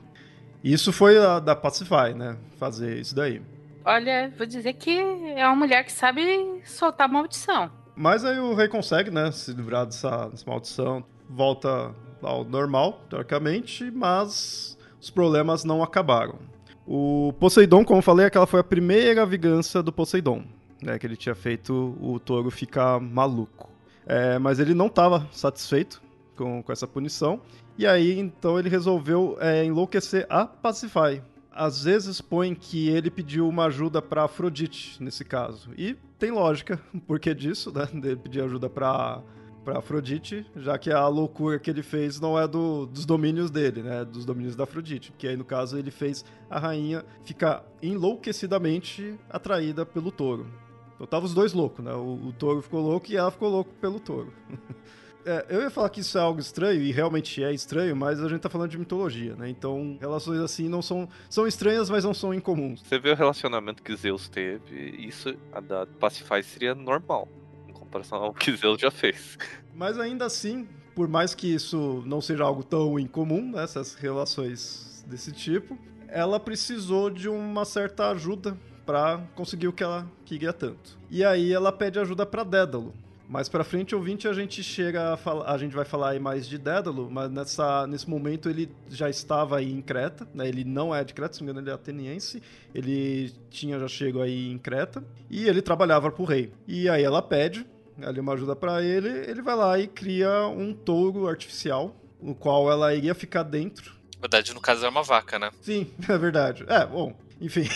[0.62, 2.36] Isso foi a da Pacify, né?
[2.58, 3.42] Fazer isso daí.
[3.84, 7.70] Olha, vou dizer que é uma mulher que sabe soltar maldição.
[7.96, 9.30] Mas aí o rei consegue, né?
[9.32, 11.04] Se livrar dessa, dessa maldição.
[11.28, 16.38] Volta ao normal, teoricamente, mas os problemas não acabaram.
[16.86, 20.44] O Poseidon, como eu falei, aquela foi a primeira vingança do Poseidon,
[20.82, 20.98] né?
[20.98, 23.70] Que ele tinha feito o touro ficar maluco.
[24.06, 26.02] É, mas ele não estava satisfeito
[26.36, 27.40] com, com essa punição.
[27.78, 31.22] E aí, então, ele resolveu é, enlouquecer a Pacify.
[31.52, 35.70] Às vezes põe que ele pediu uma ajuda para Afrodite, nesse caso.
[35.76, 37.88] E tem lógica o porquê disso, né?
[37.92, 39.22] Ele pedir ajuda para
[39.62, 43.82] para Afrodite, já que a loucura que ele fez não é do, dos domínios dele,
[43.82, 44.06] né?
[44.06, 45.12] Dos domínios da Afrodite.
[45.12, 50.46] Porque aí, no caso, ele fez a rainha ficar enlouquecidamente atraída pelo touro.
[50.94, 51.92] Então tava os dois loucos, né?
[51.92, 54.32] O, o touro ficou louco e ela ficou louco pelo touro.
[55.24, 58.28] É, eu ia falar que isso é algo estranho, e realmente é estranho, mas a
[58.28, 59.48] gente tá falando de mitologia, né?
[59.48, 61.08] Então, relações assim não são.
[61.28, 62.82] São estranhas, mas não são incomuns.
[62.82, 67.28] Você vê o relacionamento que Zeus teve, isso a da Pacify seria normal,
[67.68, 69.38] em comparação ao que Zeus já fez.
[69.74, 75.02] Mas ainda assim, por mais que isso não seja algo tão incomum, né, essas relações
[75.06, 75.78] desse tipo,
[76.08, 80.98] ela precisou de uma certa ajuda para conseguir o que ela queria tanto.
[81.08, 82.92] E aí ela pede ajuda para Dédalo.
[83.30, 86.48] Mais pra frente, ouvinte, a gente chega a falar, a gente vai falar aí mais
[86.48, 90.48] de Dédalo, mas nessa, nesse momento ele já estava aí em Creta, né?
[90.48, 92.42] Ele não é de Creta, se não me engano, ele é ateniense.
[92.74, 96.52] Ele tinha já chego aí em Creta e ele trabalhava pro rei.
[96.66, 97.64] E aí ela pede
[98.02, 102.68] ali uma ajuda para ele, ele vai lá e cria um touro artificial, o qual
[102.68, 103.92] ela iria ficar dentro.
[104.16, 105.52] Na verdade, no caso, é uma vaca, né?
[105.62, 106.64] Sim, é verdade.
[106.66, 107.68] É, bom, enfim.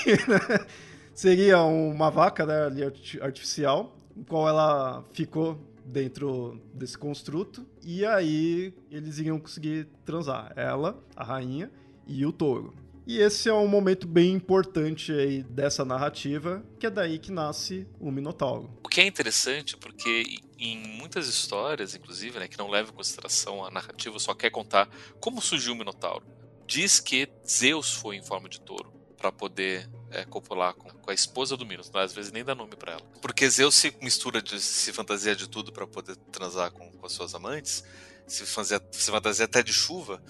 [1.14, 2.90] Seria uma vaca né,
[3.23, 3.97] artificial,
[4.29, 10.53] qual ela ficou dentro desse construto, e aí eles iriam conseguir transar.
[10.57, 11.70] Ela, a rainha
[12.07, 12.74] e o touro.
[13.07, 17.87] E esse é um momento bem importante aí dessa narrativa, que é daí que nasce
[18.00, 18.70] o Minotauro.
[18.83, 23.62] O que é interessante, porque em muitas histórias, inclusive, né, que não levam em consideração
[23.62, 24.88] a narrativa, só quer contar
[25.20, 26.24] como surgiu o Minotauro.
[26.66, 31.14] Diz que Zeus foi em forma de touro para poder é, copular com, com a
[31.14, 33.03] esposa do Minos, às vezes nem dá nome para ela.
[33.20, 37.12] Porque Zeus se mistura de se fantasia de tudo para poder transar com, com as
[37.12, 37.85] suas amantes,
[38.27, 40.22] se fantasia, se fantasia até de chuva,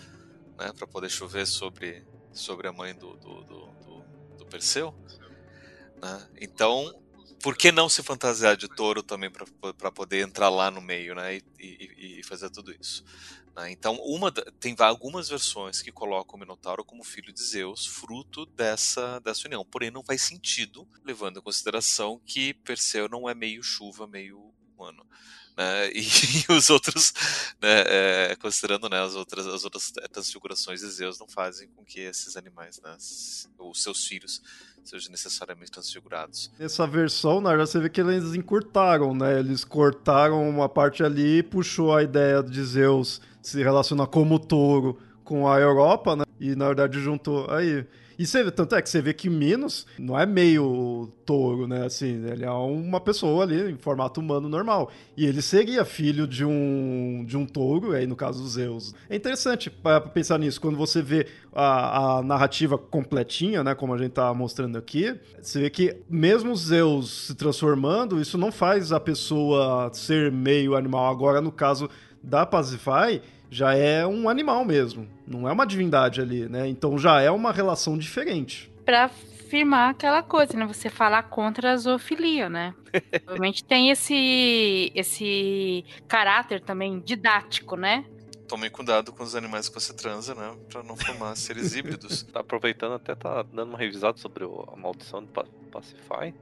[0.56, 4.04] né, para poder chover sobre sobre a mãe do do, do, do,
[4.38, 4.94] do Perseu.
[6.00, 6.28] Né?
[6.40, 6.92] Então,
[7.42, 11.36] por que não se fantasiar de touro também para poder entrar lá no meio, né,
[11.36, 13.04] e, e, e fazer tudo isso?
[13.54, 13.70] Né?
[13.70, 19.20] Então, uma tem algumas versões que colocam o Minotauro como filho de Zeus, fruto dessa,
[19.20, 19.64] dessa união.
[19.64, 25.06] Porém, não faz sentido, levando em consideração que Perseu não é meio chuva, meio humano.
[25.56, 25.90] Né?
[25.92, 26.00] E,
[26.48, 27.12] e os outros,
[27.60, 32.00] né, é, considerando né, as outras, as outras transfigurações de Zeus, não fazem com que
[32.00, 32.96] esses animais, né,
[33.58, 34.42] ou seus filhos,
[34.84, 36.50] sejam necessariamente transfigurados.
[36.58, 39.38] Nessa versão, na verdade, você vê que eles encurtaram, né?
[39.38, 44.98] Eles cortaram uma parte ali e puxou a ideia de Zeus se relacionar como touro
[45.24, 46.24] com a Europa, né?
[46.38, 47.86] E na verdade juntou aí.
[48.18, 51.84] E você tanto é que você vê que Minos não é meio touro, né?
[51.84, 54.90] Assim, ele é uma pessoa ali em formato humano normal.
[55.16, 58.94] E ele seria filho de um, de um touro, aí no caso Zeus.
[59.08, 63.74] É interessante para pensar nisso, quando você vê a, a narrativa completinha, né?
[63.74, 68.52] Como a gente tá mostrando aqui, você vê que mesmo Zeus se transformando, isso não
[68.52, 71.10] faz a pessoa ser meio animal.
[71.10, 71.88] Agora, no caso
[72.22, 73.20] da Pacify,
[73.54, 75.08] já é um animal mesmo.
[75.26, 76.66] Não é uma divindade ali, né?
[76.68, 78.68] Então já é uma relação diferente.
[78.84, 80.66] Pra afirmar aquela coisa, né?
[80.66, 82.74] Você falar contra a zoofilia, né?
[83.28, 88.04] Obviamente tem esse esse caráter também didático, né?
[88.48, 90.54] Tomem cuidado com os animais que você transa, né?
[90.68, 92.24] Pra não formar seres híbridos.
[92.32, 96.34] Tá aproveitando até tá dando uma revisada sobre o- a maldição do Pa- Pacify.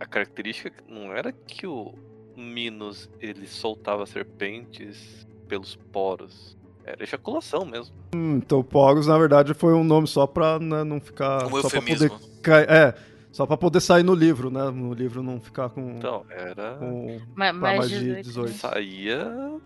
[0.00, 1.94] A característica não era que o
[2.36, 6.56] Minos ele soltava serpentes pelos poros.
[6.84, 7.94] Era ejaculação mesmo.
[8.14, 11.44] Hum, Então Poros, na verdade, foi um nome só pra né, não ficar.
[11.46, 12.10] Um só pra eufemismo.
[12.10, 12.94] poder cai- é,
[13.32, 14.70] só pra poder sair no livro, né?
[14.70, 15.90] No livro não ficar com.
[15.96, 16.76] Então, era.
[16.76, 18.22] com Ma- pra mais de 18.
[18.24, 18.52] 18.
[18.52, 19.60] Saía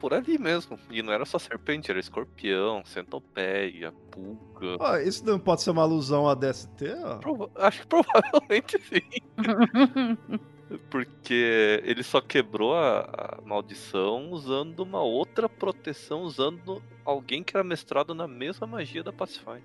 [0.00, 0.78] por ali mesmo.
[0.90, 4.76] E não era só serpente, era escorpião, centopeia, pulga.
[4.80, 6.94] Ó, isso não pode ser uma alusão a DST?
[7.04, 7.16] ó?
[7.16, 9.02] Prova- Acho que provavelmente sim.
[10.90, 17.64] Porque ele só quebrou a, a maldição usando uma outra proteção, usando alguém que era
[17.64, 19.62] mestrado na mesma magia da Pacify.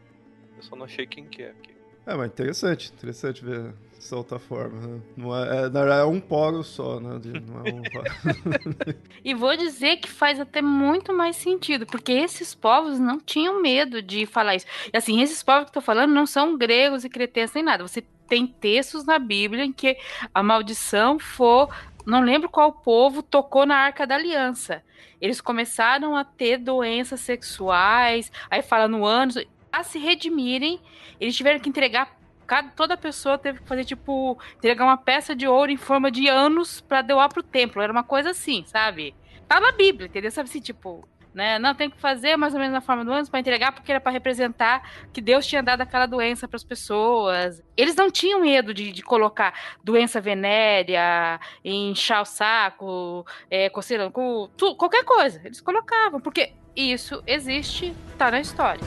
[0.58, 1.80] Eu só não achei quem que é aqui.
[2.06, 4.80] É, mas interessante, interessante ver dessa outra forma.
[4.82, 5.02] Né?
[5.16, 7.20] Não é, é, na verdade, é um poro só, né?
[7.20, 7.82] de- Não é um...
[9.24, 14.02] E vou dizer que faz até muito mais sentido, porque esses povos não tinham medo
[14.02, 14.66] de falar isso.
[14.92, 17.86] E assim, esses povos que eu tô falando não são gregos e cretenses nem nada.
[17.88, 19.98] Você tem textos na Bíblia em que
[20.34, 21.74] a maldição for.
[22.06, 24.84] Não lembro qual povo tocou na Arca da Aliança.
[25.20, 29.38] Eles começaram a ter doenças sexuais, aí fala no ânus.
[29.72, 30.80] A se redimirem,
[31.20, 32.18] eles tiveram que entregar.
[32.48, 36.28] Cada, toda pessoa teve que fazer, tipo, entregar uma peça de ouro em forma de
[36.28, 37.82] anos pra doar pro templo.
[37.82, 39.14] Era uma coisa assim, sabe?
[39.48, 40.32] Tá na Bíblia, entendeu?
[40.32, 41.60] Sabe assim, tipo, né?
[41.60, 44.00] Não tem que fazer mais ou menos na forma do anos para entregar, porque era
[44.02, 44.82] para representar
[45.14, 47.62] que Deus tinha dado aquela doença para as pessoas.
[47.78, 54.12] Eles não tinham medo de, de colocar doença venérea, inchar o saco, é, coceira no
[54.12, 55.42] cu, tu- qualquer coisa.
[55.46, 58.82] Eles colocavam, porque isso existe, tá na história.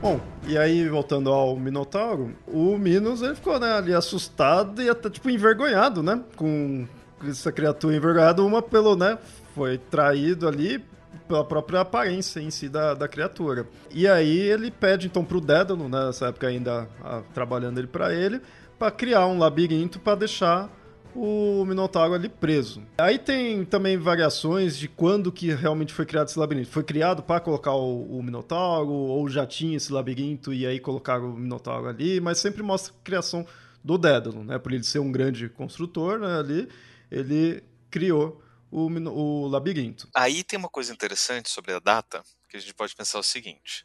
[0.00, 5.08] Bom, e aí, voltando ao Minotauro, o Minos ele ficou né, ali assustado e até
[5.08, 6.20] tipo envergonhado, né?
[6.36, 6.86] Com
[7.28, 9.18] essa criatura envergonhada, uma pelo, né?
[9.54, 10.84] Foi traído ali
[11.28, 13.66] pela própria aparência em si da, da criatura.
[13.90, 18.12] E aí ele pede então pro Dédalo, né, nessa época ainda ah, trabalhando ele para
[18.12, 18.40] ele,
[18.78, 20.68] para criar um labirinto para deixar
[21.14, 22.82] o Minotauro ali preso.
[22.98, 26.68] Aí tem também variações de quando que realmente foi criado esse labirinto.
[26.70, 31.30] Foi criado para colocar o, o Minotauro, ou já tinha esse labirinto e aí colocaram
[31.30, 33.46] o Minotauro ali, mas sempre mostra a criação
[33.84, 34.58] do Dédalo, né?
[34.58, 36.68] Por ele ser um grande construtor né, ali,
[37.10, 40.08] ele criou o, o labirinto.
[40.14, 43.84] Aí tem uma coisa interessante sobre a data, que a gente pode pensar o seguinte.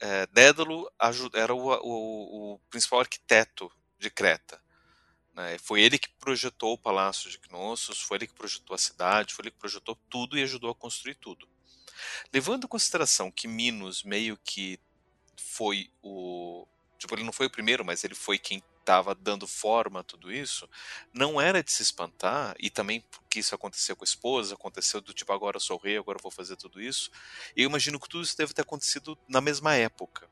[0.00, 0.88] É, Dédalo
[1.34, 4.60] era o, o- o principal arquiteto de Creta.
[5.38, 5.56] Né?
[5.56, 9.44] Foi ele que projetou o palácio de Knossos, foi ele que projetou a cidade, foi
[9.44, 11.48] ele que projetou tudo e ajudou a construir tudo.
[12.32, 14.80] Levando em consideração que Minos meio que
[15.36, 16.66] foi o.
[16.98, 20.32] Tipo, ele não foi o primeiro, mas ele foi quem estava dando forma a tudo
[20.32, 20.68] isso,
[21.12, 25.12] não era de se espantar, e também porque isso aconteceu com a esposa, aconteceu do
[25.12, 27.10] tipo, agora eu sou rei, agora eu vou fazer tudo isso.
[27.54, 30.28] Eu imagino que tudo isso deve ter acontecido na mesma época.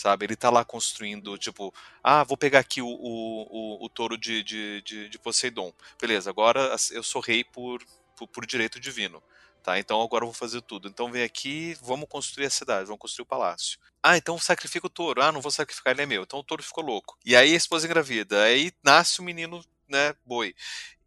[0.00, 0.24] Sabe?
[0.24, 4.42] Ele tá lá construindo, tipo, ah, vou pegar aqui o, o, o, o touro de,
[4.42, 5.74] de, de, de Poseidon.
[6.00, 7.84] Beleza, agora eu sou rei por,
[8.16, 9.22] por, por direito divino.
[9.62, 10.88] Tá, então agora eu vou fazer tudo.
[10.88, 13.78] Então vem aqui, vamos construir a cidade, vamos construir o palácio.
[14.02, 15.20] Ah, então sacrifica o touro.
[15.20, 16.22] Ah, não vou sacrificar, ele é meu.
[16.22, 17.18] Então o touro ficou louco.
[17.22, 18.42] E aí a esposa engravida.
[18.44, 20.54] Aí nasce o menino, né, boi.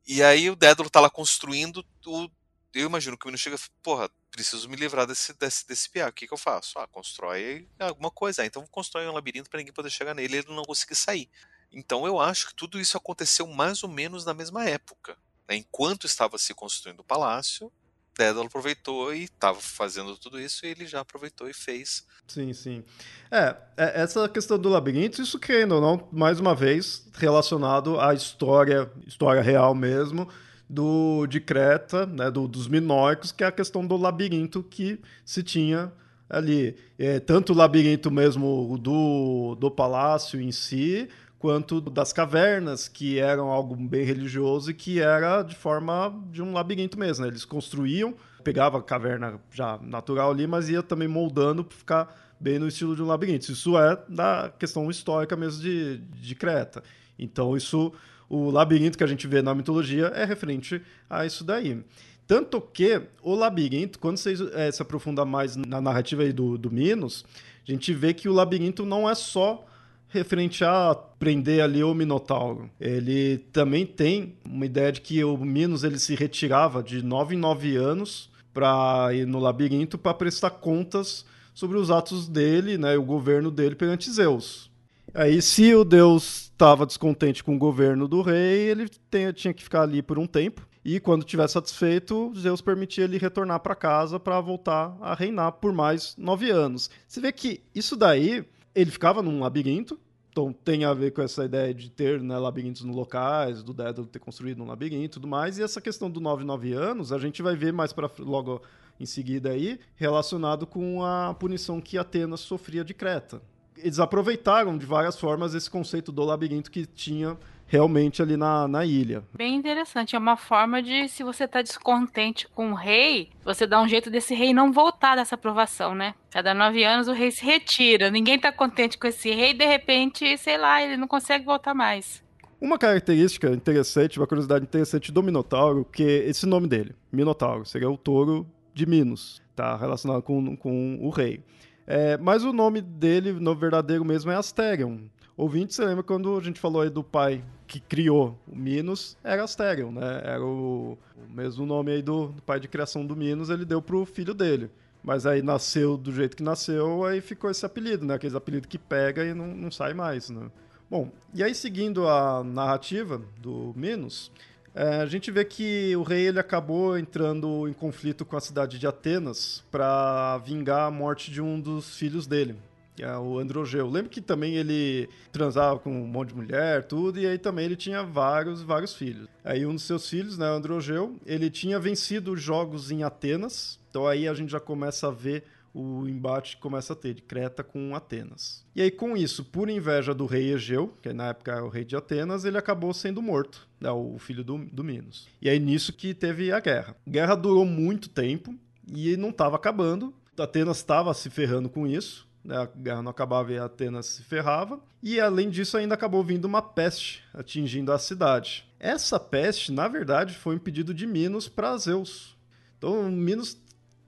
[0.05, 2.29] E aí o Dédalo tá lá construindo o.
[2.75, 6.09] Eu imagino que o menino chega porra, preciso me livrar desse, desse, desse piá.
[6.09, 6.79] O que, que eu faço?
[6.79, 8.41] Ah, constrói alguma coisa.
[8.41, 11.29] Ah, então constrói um labirinto para ninguém poder chegar nele e ele não conseguir sair.
[11.71, 15.17] Então eu acho que tudo isso aconteceu mais ou menos na mesma época.
[15.47, 15.55] né?
[15.55, 17.71] Enquanto estava se construindo o palácio,
[18.17, 22.05] Dédalo aproveitou e estava fazendo tudo isso, e ele já aproveitou e fez.
[22.27, 22.83] Sim, sim.
[23.31, 28.13] É, é, essa questão do labirinto, isso querendo ou não, mais uma vez, relacionado à
[28.13, 30.29] história, história real mesmo,
[30.73, 35.43] do de Creta, né, do, dos minóicos, que é a questão do labirinto que se
[35.43, 35.91] tinha
[36.27, 36.75] ali.
[36.97, 41.07] É, tanto o labirinto mesmo do, do palácio em si,
[41.37, 46.53] quanto das cavernas, que eram algo bem religioso e que era de forma de um
[46.53, 47.23] labirinto mesmo.
[47.23, 47.29] né?
[47.29, 52.57] Eles construíam, pegava a caverna já natural ali, mas ia também moldando para ficar bem
[52.57, 53.51] no estilo de um labirinto.
[53.51, 56.81] Isso é da questão histórica mesmo de, de Creta.
[57.19, 57.93] Então, isso,
[58.29, 61.83] o labirinto que a gente vê na mitologia é referente a isso daí.
[62.25, 67.25] Tanto que o labirinto, quando você eh, se aprofunda mais na narrativa do, do Minos,
[67.67, 69.65] a gente vê que o labirinto não é só
[70.07, 72.69] referente a prender ali o Minotauro.
[72.79, 77.37] Ele também tem uma ideia de que o Minos ele se retirava de nove em
[77.37, 83.03] nove anos para ir no labirinto para prestar contas sobre os atos dele, né, o
[83.03, 84.69] governo dele perante Zeus.
[85.13, 88.89] Aí, se o deus estava descontente com o governo do rei, ele
[89.33, 90.67] tinha que ficar ali por um tempo.
[90.83, 95.71] E quando tiver satisfeito, Zeus permitia ele retornar para casa para voltar a reinar por
[95.71, 96.89] mais nove anos.
[97.07, 98.43] Você vê que isso daí,
[98.73, 99.99] ele ficava num labirinto,
[100.31, 104.07] então tem a ver com essa ideia de ter né, labirintos no locais, do Dédalo
[104.07, 105.59] ter construído um labirinto e tudo mais.
[105.59, 108.63] E essa questão do 9, 9 anos, a gente vai ver mais para logo
[108.99, 113.41] em seguida aí, relacionado com a punição que Atenas sofria de Creta.
[113.77, 117.37] Eles aproveitaram de várias formas esse conceito do labirinto que tinha
[117.73, 119.23] realmente ali na, na ilha.
[119.33, 120.15] Bem interessante.
[120.15, 124.11] É uma forma de, se você tá descontente com o rei, você dá um jeito
[124.11, 126.13] desse rei não voltar dessa aprovação, né?
[126.29, 128.11] Cada nove anos o rei se retira.
[128.11, 132.21] Ninguém tá contente com esse rei, de repente, sei lá, ele não consegue voltar mais.
[132.61, 137.89] Uma característica interessante, uma curiosidade interessante do Minotauro, que é esse nome dele, Minotauro, seria
[137.89, 141.43] o touro de Minos, tá relacionado com, com o rei.
[141.85, 144.99] É, mas o nome dele, no verdadeiro mesmo, é Asterion.
[145.35, 149.43] Ouvinte, você lembra quando a gente falou aí do pai que criou o Minos, era
[149.43, 150.21] Asterion, né?
[150.23, 153.81] Era o, o mesmo nome aí do, do, pai de criação do Minos, ele deu
[153.81, 154.69] pro filho dele.
[155.03, 158.13] Mas aí nasceu do jeito que nasceu, aí ficou esse apelido, né?
[158.13, 160.49] Aquele apelido que pega e não, não sai mais, né?
[160.89, 164.31] Bom, e aí seguindo a narrativa do Minos,
[164.75, 168.79] é, a gente vê que o rei ele acabou entrando em conflito com a cidade
[168.79, 172.55] de Atenas para vingar a morte de um dos filhos dele,
[172.95, 173.87] que é o Androgeu.
[173.87, 177.75] Lembro que também ele transava com um monte de mulher, tudo, e aí também ele
[177.75, 179.27] tinha vários, vários filhos.
[179.43, 184.07] Aí um dos seus filhos, né, Androgeu, ele tinha vencido os jogos em Atenas, então
[184.07, 185.43] aí a gente já começa a ver
[185.73, 188.63] o embate começa a ter de Creta com Atenas.
[188.75, 191.83] E aí, com isso, por inveja do rei Egeu, que na época era o rei
[191.83, 195.27] de Atenas, ele acabou sendo morto, né, o filho do, do Minos.
[195.41, 196.95] E aí, nisso que teve a guerra.
[197.05, 198.55] A guerra durou muito tempo
[198.87, 200.13] e não estava acabando.
[200.37, 202.27] Atenas estava se ferrando com isso.
[202.43, 204.79] Né, a guerra não acabava e Atenas se ferrava.
[205.01, 208.67] E além disso, ainda acabou vindo uma peste atingindo a cidade.
[208.79, 212.35] Essa peste, na verdade, foi um pedido de Minos para Zeus.
[212.77, 213.53] Então, Minos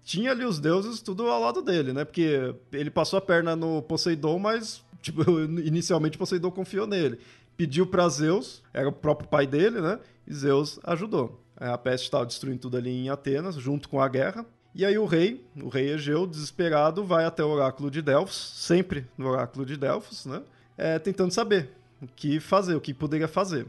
[0.06, 2.06] tinha ali os deuses tudo ao lado dele, né?
[2.06, 5.24] Porque ele passou a perna no Poseidon, mas tipo,
[5.66, 7.20] inicialmente Poseidon confiou nele.
[7.58, 10.00] Pediu para Zeus, era o próprio pai dele, né?
[10.28, 11.42] E Zeus ajudou.
[11.58, 14.46] A peste estava destruindo tudo ali em Atenas, junto com a guerra.
[14.76, 19.08] E aí o rei, o rei Egeu, desesperado, vai até o oráculo de Delfos, sempre
[19.18, 20.42] no oráculo de Delfos, né?
[20.78, 21.70] É, tentando saber
[22.02, 23.66] o que fazer, o que poderia fazer.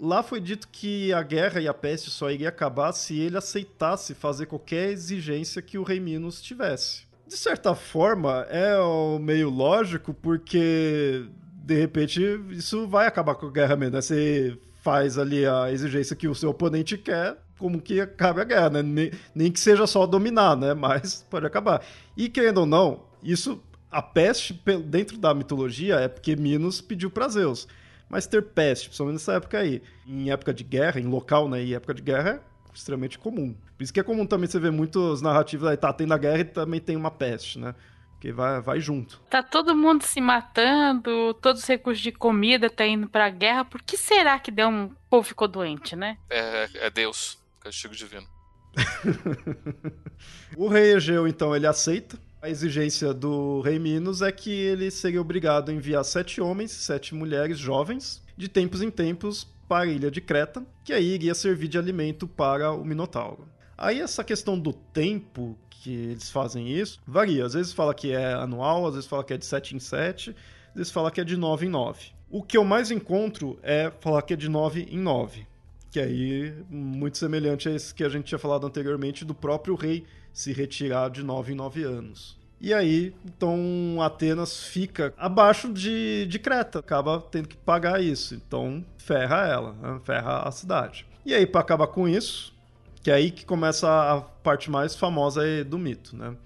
[0.00, 4.14] Lá foi dito que a guerra e a peste só iria acabar se ele aceitasse
[4.14, 7.02] fazer qualquer exigência que o rei Minos tivesse.
[7.26, 8.76] De certa forma, é
[9.20, 11.26] meio lógico, porque
[11.64, 13.96] de repente isso vai acabar com a guerra mesmo.
[13.96, 14.00] Né?
[14.00, 18.70] Você faz ali a exigência que o seu oponente quer, como que acabe a guerra,
[18.70, 18.82] né?
[18.82, 20.72] Nem, nem que seja só dominar, né?
[20.74, 21.84] Mas pode acabar.
[22.16, 24.54] E querendo ou não, isso, a peste
[24.86, 27.66] dentro da mitologia é porque Minos pediu para Zeus.
[28.08, 31.74] Mas ter peste, principalmente nessa época aí, em época de guerra, em local, né, e
[31.74, 33.54] época de guerra, é extremamente comum.
[33.76, 36.40] Por isso que é comum também você ver muitas narrativas aí, tá tendo a guerra
[36.40, 37.74] e também tem uma peste, né?
[38.12, 39.20] Porque vai, vai junto.
[39.30, 43.64] Tá todo mundo se matando, todos os recursos de comida tá indo pra guerra.
[43.64, 46.18] Por que será que deu um o povo ficou doente, né?
[46.28, 48.26] É, é, é Deus, castigo divino.
[50.56, 55.20] o rei Egeu, então, ele aceita a exigência do rei Minos é que ele seria
[55.20, 59.86] obrigado a enviar sete homens e sete mulheres jovens, de tempos em tempos, para a
[59.86, 63.46] ilha de Creta, que aí iria servir de alimento para o Minotauro.
[63.76, 67.44] Aí essa questão do tempo que eles fazem isso varia.
[67.44, 70.30] Às vezes fala que é anual, às vezes fala que é de 7 em 7,
[70.70, 72.06] às vezes fala que é de 9 em 9.
[72.30, 75.46] O que eu mais encontro é falar que é de 9 em 9.
[75.90, 80.04] Que aí, muito semelhante a esse que a gente tinha falado anteriormente do próprio rei
[80.38, 82.38] se retirar de 9 em 9 anos.
[82.60, 88.36] E aí, então, Atenas fica abaixo de, de Creta, acaba tendo que pagar isso.
[88.36, 90.00] Então, ferra ela, né?
[90.04, 91.04] ferra a cidade.
[91.26, 92.54] E aí, para acabar com isso,
[93.02, 96.36] que é aí que começa a parte mais famosa do mito, né?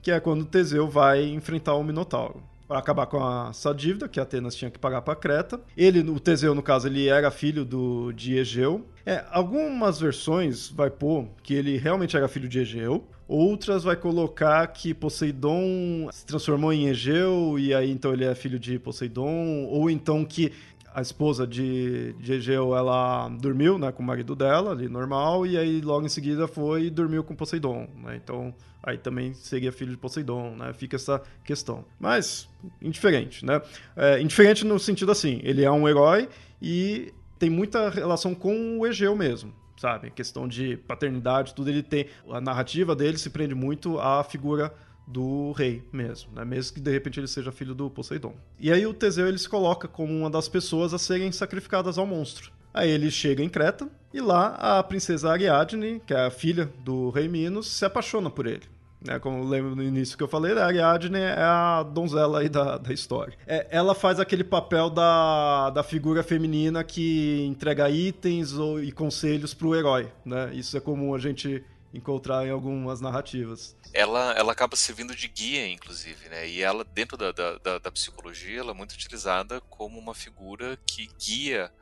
[0.00, 4.54] Que é quando Teseu vai enfrentar o Minotauro para acabar com essa dívida que Atenas
[4.54, 5.60] tinha que pagar para Creta.
[5.76, 8.86] Ele, o Teseu, no caso, ele era filho do, de Egeu.
[9.04, 13.06] É, algumas versões vai pôr que ele realmente era filho de Egeu.
[13.28, 18.58] Outras vai colocar que Poseidon se transformou em Egeu e aí então ele é filho
[18.58, 19.66] de Poseidon.
[19.68, 20.52] Ou então que
[20.96, 25.58] a esposa de, de Egeu, ela dormiu né, com o marido dela, ali normal, e
[25.58, 28.16] aí logo em seguida foi e dormiu com Poseidon, né?
[28.16, 30.72] Então, aí também seria filho de Poseidon, né?
[30.72, 31.84] Fica essa questão.
[32.00, 32.48] Mas,
[32.80, 33.60] indiferente, né?
[33.94, 36.30] É, indiferente no sentido assim, ele é um herói
[36.62, 40.10] e tem muita relação com o Egeu mesmo, sabe?
[40.10, 42.06] Questão de paternidade, tudo ele tem.
[42.30, 44.72] A narrativa dele se prende muito à figura
[45.06, 46.44] do rei mesmo, né?
[46.44, 48.34] mesmo que de repente ele seja filho do Poseidon.
[48.58, 52.06] E aí o Teseu ele se coloca como uma das pessoas a serem sacrificadas ao
[52.06, 52.50] monstro.
[52.74, 57.10] Aí ele chega em Creta e lá a princesa Ariadne, que é a filha do
[57.10, 58.64] rei Minos, se apaixona por ele.
[59.00, 62.78] Né, como lembro no início que eu falei, a Ariadne é a donzela aí da,
[62.78, 63.36] da história.
[63.46, 69.52] É, ela faz aquele papel da, da figura feminina que entrega itens ou, e conselhos
[69.52, 70.10] para o herói.
[70.24, 70.50] Né?
[70.54, 73.76] Isso é comum a gente encontrar em algumas narrativas.
[73.92, 76.46] Ela, ela acaba servindo de guia, inclusive, né?
[76.48, 81.08] E ela, dentro da, da, da psicologia, ela é muito utilizada como uma figura que
[81.18, 81.72] guia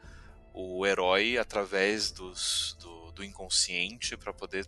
[0.53, 4.67] o herói através dos, do, do inconsciente para poder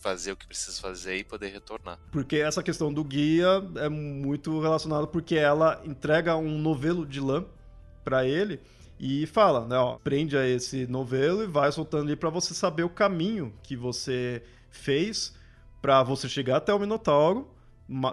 [0.00, 1.98] fazer o que precisa fazer e poder retornar.
[2.10, 7.44] Porque essa questão do guia é muito relacionada porque ela entrega um novelo de lã
[8.02, 8.58] para ele
[8.98, 12.82] e fala, né, ó, prende a esse novelo e vai soltando ali para você saber
[12.82, 15.34] o caminho que você fez
[15.80, 17.50] para você chegar até o Minotauro,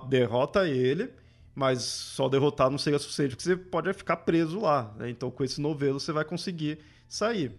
[0.10, 1.10] derrota ele,
[1.56, 5.10] mas só derrotar não seria suficiente porque você pode ficar preso lá, né?
[5.10, 7.52] Então com esse novelo você vai conseguir sair.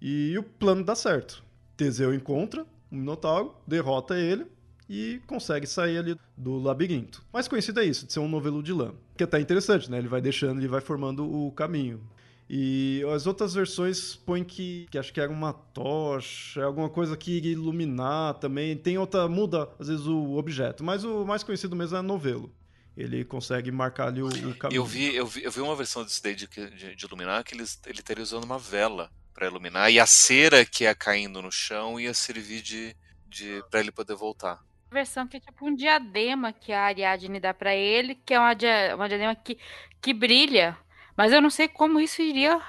[0.00, 1.42] E o plano dá certo.
[1.76, 4.46] Teseu encontra o Minotauro, derrota ele
[4.88, 7.22] e consegue sair ali do labirinto.
[7.32, 8.94] Mais conhecido é isso, de ser um novelo de lã.
[9.16, 9.98] Que é até interessante, né?
[9.98, 12.00] Ele vai deixando, ele vai formando o caminho.
[12.48, 17.32] E as outras versões põem que, que acho que era uma tocha, alguma coisa que
[17.32, 18.74] iria iluminar também.
[18.74, 22.50] Tem outra, muda às vezes o objeto, mas o mais conhecido mesmo é novelo.
[22.96, 24.80] Ele consegue marcar ali o, o caminho.
[24.80, 27.54] Eu vi, eu, vi, eu vi uma versão desse daí de, de, de iluminar que
[27.54, 31.52] ele, ele estaria usando uma vela para iluminar e a cera que ia caindo no
[31.52, 32.96] chão ia servir de,
[33.28, 34.58] de para ele poder voltar.
[34.90, 38.52] Versão que é tipo um diadema que a Ariadne dá para ele, que é uma,
[38.54, 39.56] dia, uma diadema que,
[40.00, 40.76] que brilha,
[41.16, 42.60] mas eu não sei como isso iria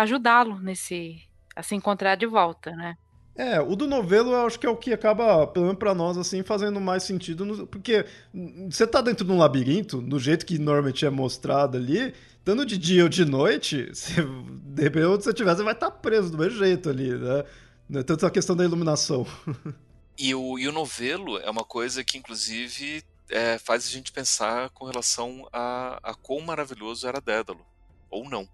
[0.00, 1.20] ajudá-lo nesse
[1.56, 2.96] a se encontrar de volta, né?
[3.34, 6.18] É, o do novelo eu acho que é o que acaba, pelo menos pra nós,
[6.18, 7.44] assim, fazendo mais sentido.
[7.44, 8.04] No, porque
[8.70, 12.14] você tá dentro de um labirinto, do jeito que normalmente é mostrado ali,
[12.44, 15.90] tanto de dia ou de noite, se, de repente onde você estiver, você vai estar
[15.90, 17.44] preso do mesmo jeito ali, né?
[17.94, 19.26] É tanto a questão da iluminação.
[20.18, 24.70] E o, e o novelo é uma coisa que, inclusive, é, faz a gente pensar
[24.70, 27.64] com relação a, a quão maravilhoso era Dédalo,
[28.10, 28.48] ou não.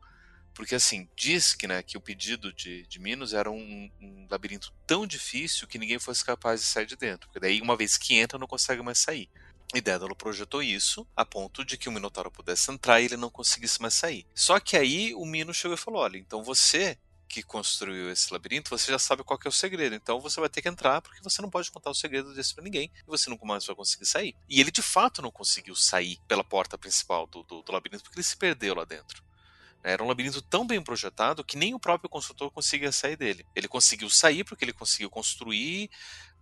[0.55, 4.72] Porque, assim, diz que, né, que o pedido de, de Minos era um, um, labirinto
[4.86, 7.28] tão difícil que ninguém fosse capaz de sair de dentro.
[7.28, 9.28] Porque daí, uma vez que entra, não consegue mais sair.
[9.75, 13.29] E Dédalo projetou isso a ponto de que o Minotauro pudesse entrar e ele não
[13.29, 14.27] conseguisse mais sair.
[14.35, 16.99] Só que aí o Minos chegou e falou: olha, então você
[17.29, 19.95] que construiu esse labirinto, você já sabe qual é o segredo.
[19.95, 22.64] Então você vai ter que entrar porque você não pode contar o segredo desse para
[22.64, 24.35] ninguém e você nunca mais vai conseguir sair.
[24.49, 28.19] E ele de fato não conseguiu sair pela porta principal do, do, do labirinto porque
[28.19, 29.23] ele se perdeu lá dentro.
[29.83, 33.47] Era um labirinto tão bem projetado que nem o próprio construtor conseguia sair dele.
[33.55, 35.91] Ele conseguiu sair porque ele conseguiu construir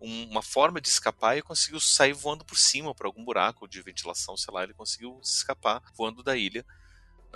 [0.00, 4.36] uma forma de escapar e conseguiu sair voando por cima, por algum buraco de ventilação,
[4.36, 6.64] sei lá, ele conseguiu escapar voando da ilha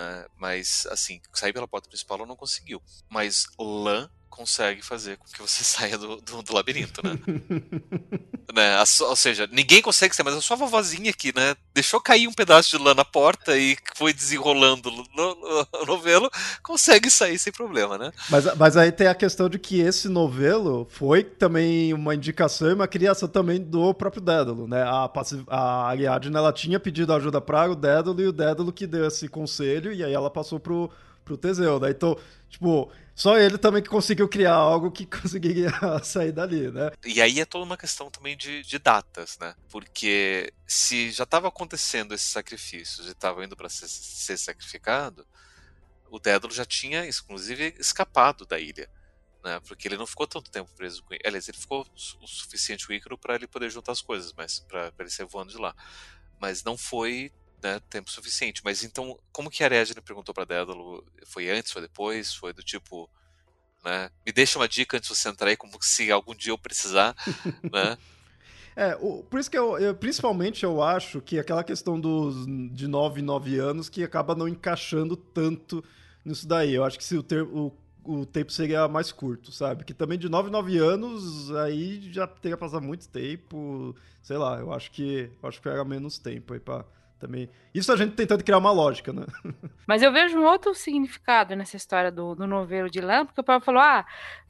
[0.00, 0.26] né?
[0.36, 2.82] Mas, assim, sair pela porta principal não conseguiu.
[3.08, 7.18] Mas lã consegue fazer com que você saia do, do, do labirinto, né?
[8.54, 8.82] né?
[9.00, 11.54] ou seja, ninguém consegue sair, mas a sua vovozinha aqui, né?
[11.74, 16.30] Deixou cair um pedaço de lã na porta e foi desenrolando no novelo,
[16.62, 18.12] consegue sair sem problema, né?
[18.30, 22.74] Mas, mas aí tem a questão de que esse novelo foi também uma indicação e
[22.74, 24.82] uma criação também do próprio Dédalo, né?
[24.82, 25.10] A,
[25.48, 29.28] a Ariadne, ela tinha pedido ajuda para o Dédalo e o Dédalo que deu esse
[29.28, 30.90] conselho e aí ela passou pro,
[31.30, 31.90] pro Teseu, né?
[31.90, 32.18] Então,
[32.48, 35.70] tipo só ele também que conseguiu criar algo que conseguiria
[36.02, 36.90] sair dali, né?
[37.04, 39.54] E aí é toda uma questão também de, de datas, né?
[39.68, 45.26] Porque se já estava acontecendo esses sacrifícios e estava indo para ser, ser, sacrificado,
[46.10, 48.88] o Dédalo já tinha, inclusive, escapado da ilha.
[49.44, 49.60] Né?
[49.68, 51.22] Porque ele não ficou tanto tempo preso com ele.
[51.24, 51.86] Aliás, ele ficou
[52.22, 55.26] o suficiente com o Ícaro para ele poder juntar as coisas, mas para ele sair
[55.26, 55.74] voando de lá.
[56.40, 57.30] Mas não foi
[57.62, 58.62] né, tempo suficiente.
[58.64, 61.04] Mas então, como que a Ariadne perguntou para Dédalo?
[61.26, 62.34] Foi antes, foi depois?
[62.34, 63.08] Foi do tipo,
[63.84, 64.10] né?
[64.24, 67.14] Me deixa uma dica antes de você entrar aí, como se algum dia eu precisar,
[67.72, 67.96] né?
[68.76, 72.86] É, o, por isso que eu, eu, principalmente eu acho que aquela questão dos de
[72.86, 75.84] 9 9 anos que acaba não encaixando tanto
[76.24, 76.74] nisso daí.
[76.74, 77.72] Eu acho que se o, ter, o,
[78.04, 79.84] o tempo seria mais curto, sabe?
[79.84, 84.72] Que também de 9 9 anos aí já teria passado muito tempo, sei lá, eu
[84.72, 86.84] acho que eu acho que era menos tempo aí para
[87.20, 87.50] também.
[87.74, 89.24] Isso a gente tentando criar uma lógica, né?
[89.86, 93.44] Mas eu vejo um outro significado nessa história do, do novelo de lã, porque o
[93.44, 94.06] Paulo falou, ah,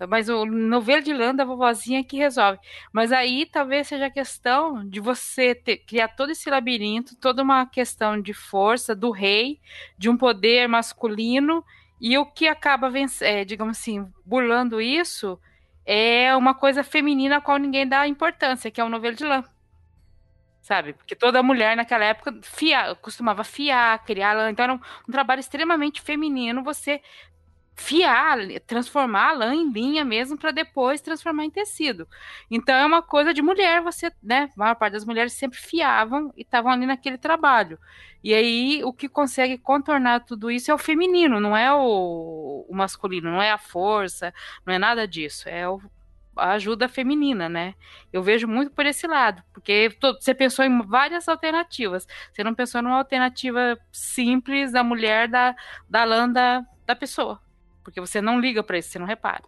[0.09, 2.59] mas o novelo de lã da vovozinha que resolve.
[2.93, 7.64] Mas aí talvez seja a questão de você ter, criar todo esse labirinto, toda uma
[7.66, 9.59] questão de força do rei,
[9.97, 11.64] de um poder masculino,
[11.99, 12.91] e o que acaba,
[13.23, 15.39] é, digamos assim, burlando isso
[15.87, 19.43] é uma coisa feminina a qual ninguém dá importância, que é o novelo de lã
[20.71, 20.93] sabe?
[20.93, 24.51] Porque toda mulher naquela época fia, costumava fiar, criar lã.
[24.51, 27.03] Então era um, um trabalho extremamente feminino você
[27.75, 32.07] fiar, transformar a lã em linha mesmo para depois transformar em tecido.
[32.49, 34.49] Então é uma coisa de mulher, você, né?
[34.55, 37.77] A maior parte das mulheres sempre fiavam e estavam ali naquele trabalho.
[38.23, 42.75] E aí o que consegue contornar tudo isso é o feminino, não é o, o
[42.77, 44.33] masculino, não é a força,
[44.64, 45.81] não é nada disso, é o,
[46.41, 47.74] a ajuda feminina, né?
[48.12, 52.07] Eu vejo muito por esse lado, porque você pensou em várias alternativas.
[52.32, 55.55] Você não pensou numa alternativa simples da mulher da,
[55.88, 57.41] da lã da, da pessoa.
[57.84, 59.45] Porque você não liga para isso, você não repara.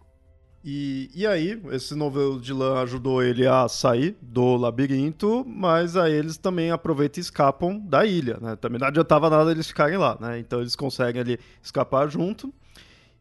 [0.65, 6.13] E, e aí, esse novelo de lã ajudou ele a sair do labirinto, mas aí
[6.13, 8.55] eles também aproveitam e escapam da ilha, né?
[8.55, 10.39] Também não adiantava nada eles ficarem lá, né?
[10.39, 12.53] Então eles conseguem ali escapar junto.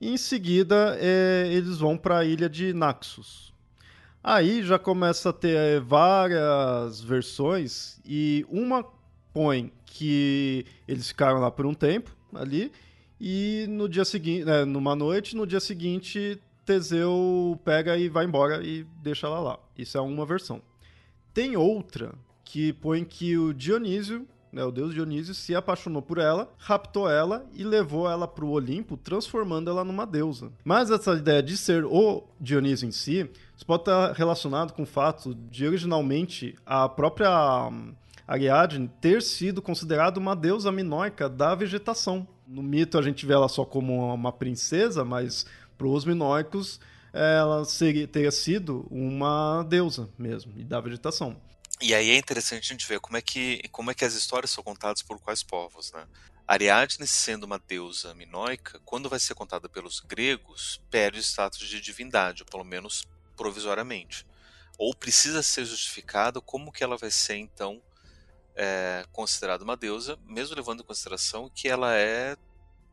[0.00, 3.51] E em seguida, é, eles vão para a ilha de Naxos.
[4.22, 8.84] Aí já começa a ter é, várias versões e uma
[9.32, 12.70] põe que eles ficaram lá por um tempo ali
[13.20, 18.64] e no dia seguinte, né, numa noite, no dia seguinte Teseu pega e vai embora
[18.64, 19.58] e deixa ela lá.
[19.76, 20.62] Isso é uma versão.
[21.34, 22.14] Tem outra
[22.44, 27.46] que põe que o Dionísio, né, o deus Dionísio, se apaixonou por ela, raptou ela
[27.54, 30.52] e levou ela para o Olimpo, transformando ela numa deusa.
[30.64, 33.28] Mas essa ideia de ser o Dionísio em si,
[33.62, 37.94] isso pode estar relacionado com o fato de originalmente a própria hum,
[38.26, 42.26] Ariadne ter sido considerada uma deusa minoica da vegetação.
[42.44, 45.46] No mito a gente vê ela só como uma princesa, mas
[45.78, 46.80] para os minoicos,
[47.12, 51.40] ela seria, teria sido uma deusa mesmo, e da vegetação.
[51.80, 54.50] E aí é interessante a gente ver como é que, como é que as histórias
[54.50, 56.04] são contadas por quais povos, né?
[56.48, 61.80] Ariadne, sendo uma deusa minoica, quando vai ser contada pelos gregos, perde o status de
[61.80, 63.04] divindade, ou pelo menos
[63.42, 64.24] provisoriamente.
[64.78, 67.82] Ou precisa ser justificado como que ela vai ser, então,
[68.54, 72.36] é, considerada uma deusa, mesmo levando em consideração que ela é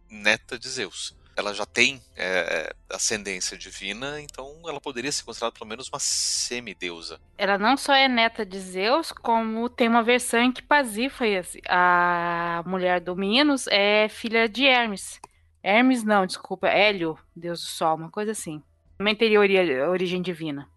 [0.10, 5.70] neta de Zeus ela já tem é, ascendência divina, então ela poderia ser considerada pelo
[5.70, 7.18] menos uma semideusa.
[7.38, 12.62] Ela não só é neta de Zeus, como tem uma versão em que Pasífae, a
[12.66, 15.18] mulher do Minos, é filha de Hermes.
[15.64, 18.62] Hermes não, desculpa, Hélio, deus do sol, uma coisa assim.
[19.00, 20.70] Também teria origem divina.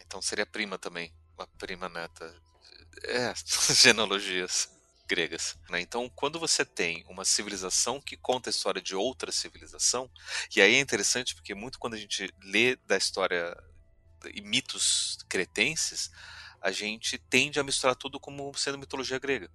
[0.00, 2.34] Então seria prima também, uma prima neta.
[3.04, 3.34] É,
[3.74, 4.74] genealogias
[5.06, 5.54] gregas.
[5.68, 5.78] Né?
[5.82, 10.10] Então, quando você tem uma civilização que conta a história de outra civilização,
[10.56, 13.54] e aí é interessante porque muito quando a gente lê da história
[14.34, 16.10] e mitos cretenses,
[16.62, 19.50] a gente tende a misturar tudo como sendo mitologia grega.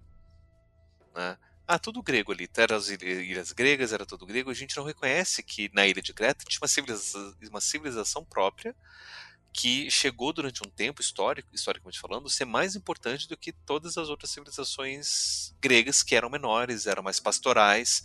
[1.12, 1.36] Né?
[1.66, 2.48] Ah, tudo grego ali.
[2.56, 4.50] Eram as ilhas gregas, era tudo grego.
[4.50, 8.74] A gente não reconhece que na ilha de Creta tinha uma civilização, uma civilização própria
[9.52, 14.08] que chegou durante um tempo histórico, historicamente falando, ser mais importante do que todas as
[14.08, 18.02] outras civilizações gregas que eram menores, eram mais pastorais,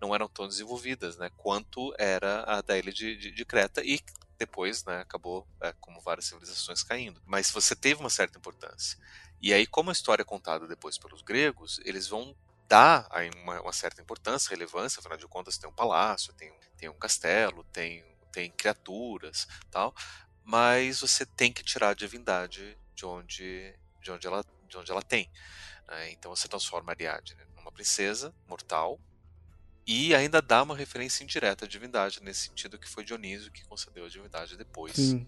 [0.00, 4.00] não eram tão desenvolvidas, né, quanto era a da ilha de, de, de Creta e
[4.38, 7.20] depois, né, acabou é, como várias civilizações caindo.
[7.26, 8.96] Mas você teve uma certa importância.
[9.40, 12.34] E aí, como a história é contada depois pelos gregos, eles vão
[13.10, 16.94] aí uma, uma certa importância, relevância, afinal de contas tem um palácio, tem, tem um
[16.94, 19.94] castelo, tem tem criaturas, tal,
[20.42, 25.02] mas você tem que tirar a divindade de onde, de onde, ela, de onde ela
[25.02, 25.30] tem.
[25.86, 26.10] Né?
[26.10, 28.98] Então você transforma Ariadne numa princesa mortal
[29.86, 34.06] e ainda dá uma referência indireta à divindade, nesse sentido que foi Dionísio que concedeu
[34.06, 34.94] a divindade depois.
[34.94, 35.26] Sim.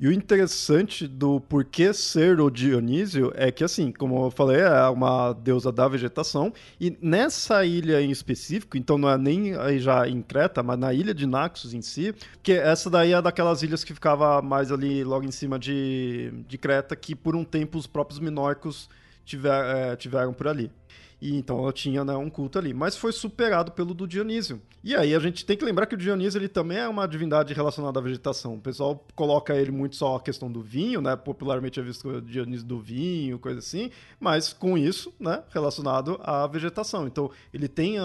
[0.00, 4.88] E o interessante do porquê ser o Dionísio é que, assim, como eu falei, é
[4.88, 6.54] uma deusa da vegetação.
[6.80, 10.94] E nessa ilha em específico, então não é nem aí já em Creta, mas na
[10.94, 15.04] ilha de Naxos em si, que essa daí é daquelas ilhas que ficava mais ali
[15.04, 18.88] logo em cima de, de Creta, que por um tempo os próprios minóricos
[19.22, 20.70] tiver, é, tiveram por ali.
[21.20, 22.72] E então ela tinha né, um culto ali.
[22.72, 24.60] Mas foi superado pelo do Dionísio.
[24.82, 27.52] E aí a gente tem que lembrar que o Dionísio ele também é uma divindade
[27.52, 28.54] relacionada à vegetação.
[28.54, 31.14] O pessoal coloca ele muito só a questão do vinho, né?
[31.16, 33.90] Popularmente é visto o Dionísio do vinho, coisa assim.
[34.18, 35.42] Mas com isso, né?
[35.50, 37.06] Relacionado à vegetação.
[37.06, 37.96] Então ele tem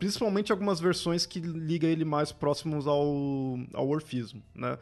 [0.00, 3.04] principalmente algumas versões que liga ele mais próximos ao,
[3.72, 4.76] ao orfismo, né?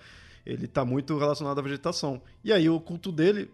[0.47, 2.21] Ele está muito relacionado à vegetação.
[2.43, 3.51] E aí o culto dele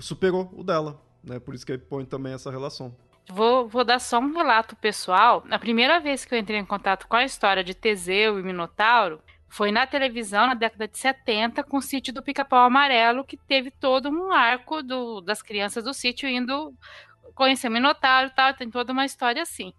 [0.00, 1.38] superou o dela, né?
[1.38, 2.94] Por isso que ele põe também essa relação.
[3.28, 5.44] Vou, vou dar só um relato pessoal.
[5.50, 9.22] A primeira vez que eu entrei em contato com a história de Teseu e Minotauro
[9.48, 13.70] foi na televisão na década de 70 com o sítio do Pica-Pau Amarelo, que teve
[13.70, 16.74] todo um arco do, das crianças do sítio indo
[17.34, 18.54] conhecer o Minotauro e tal.
[18.54, 19.72] Tem toda uma história assim.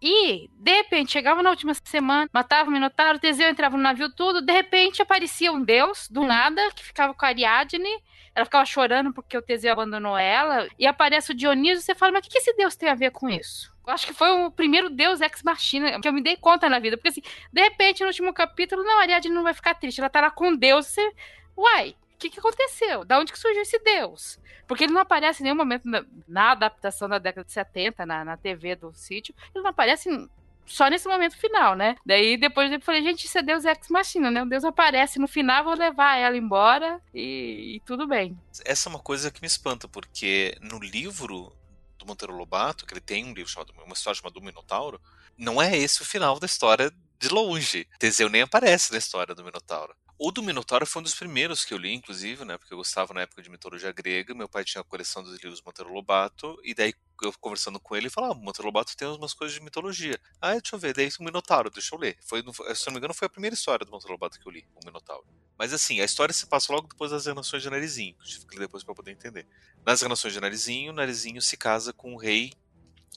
[0.00, 4.42] E, de repente, chegava na última semana, matava o Minotauro, Teseu entrava no navio, tudo.
[4.42, 7.88] De repente, aparecia um deus, do nada, que ficava com a Ariadne.
[8.36, 10.68] Ela ficava chorando porque o Teseu abandonou ela.
[10.78, 13.10] E aparece o Dionísio você fala, mas o que, que esse deus tem a ver
[13.10, 13.74] com isso?
[13.86, 16.98] Eu acho que foi o primeiro deus ex-machina que eu me dei conta na vida.
[16.98, 20.00] Porque, assim, de repente, no último capítulo, não, a Ariadne não vai ficar triste.
[20.00, 20.84] Ela tá lá com Deus.
[20.84, 21.10] Você...
[21.56, 23.06] Uai, o que, que aconteceu?
[23.06, 24.38] Da onde que surgiu esse Deus?
[24.66, 28.22] Porque ele não aparece em nenhum momento na, na adaptação da década de 70, na,
[28.22, 29.34] na TV do sítio.
[29.54, 30.28] Ele não aparece em
[30.66, 31.96] só nesse momento final, né?
[32.04, 34.42] Daí depois eu falei, gente, isso é Deus Ex Machina, né?
[34.42, 38.38] O Deus aparece no final, vou levar ela embora e, e tudo bem.
[38.64, 41.52] Essa é uma coisa que me espanta, porque no livro
[41.98, 45.00] do Monteiro Lobato, que ele tem um livro chamado, uma história chamada Minotauro,
[45.36, 47.86] não é esse o final da história de longe.
[47.98, 49.94] Teseu nem aparece na história do Minotauro.
[50.18, 52.56] O do Minotauro foi um dos primeiros que eu li, inclusive, né?
[52.56, 54.34] Porque eu gostava na época de mitologia grega.
[54.34, 56.58] Meu pai tinha a coleção dos livros Monteiro Lobato.
[56.64, 59.62] E daí, eu conversando com ele, ele falava: ah, Monteiro Lobato tem umas coisas de
[59.62, 60.18] mitologia.
[60.40, 60.94] Ah, deixa eu ver.
[60.94, 62.16] Daí, o Minotauro, deixa eu ler.
[62.22, 62.42] Foi,
[62.74, 64.86] se não me engano, foi a primeira história do Monteiro Lobato que eu li, o
[64.86, 65.26] Minotauro.
[65.58, 68.14] Mas assim, a história se passa logo depois das Renações de Narizinho.
[68.14, 69.46] Que eu tive que ler depois para poder entender.
[69.84, 72.54] Nas Renações de Narizinho, Narizinho se casa com o rei.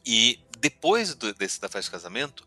[0.05, 2.45] E depois do, desse, da festa de casamento,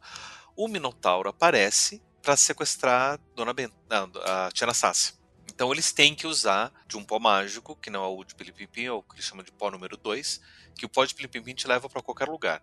[0.55, 5.15] o Minotauro aparece para sequestrar Dona ben, não, a Tia Anastácia.
[5.53, 8.85] Então eles têm que usar de um pó mágico, que não é o de Pilipimpim,
[8.85, 10.41] é o que eles chamam de pó número 2,
[10.75, 12.63] que o pó de Pilipimpim te leva para qualquer lugar.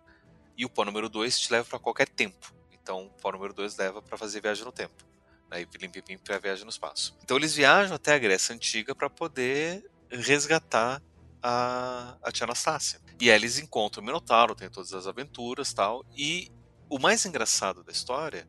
[0.56, 2.52] E o pó número 2 te leva para qualquer tempo.
[2.72, 5.04] Então o pó número 2 leva para fazer viagem no tempo.
[5.50, 5.60] Né?
[5.60, 7.16] E Pilipimpim para viagem no espaço.
[7.22, 11.00] Então eles viajam até a Grécia Antiga para poder resgatar
[11.42, 13.00] a, a Tia Anastácia.
[13.20, 16.04] E aí eles encontram o Minotauro, tem todas as aventuras tal.
[16.16, 16.50] E
[16.88, 18.48] o mais engraçado da história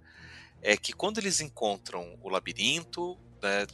[0.61, 3.65] é que quando eles encontram o labirinto, né,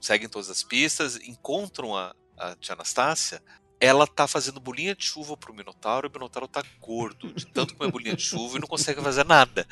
[0.00, 3.42] seguem todas as pistas, encontram a, a tia Anastácia,
[3.80, 7.74] ela tá fazendo bolinha de chuva pro Minotauro e o Minotauro tá gordo, de tanto
[7.74, 9.66] comer bolinha de chuva e não consegue fazer nada.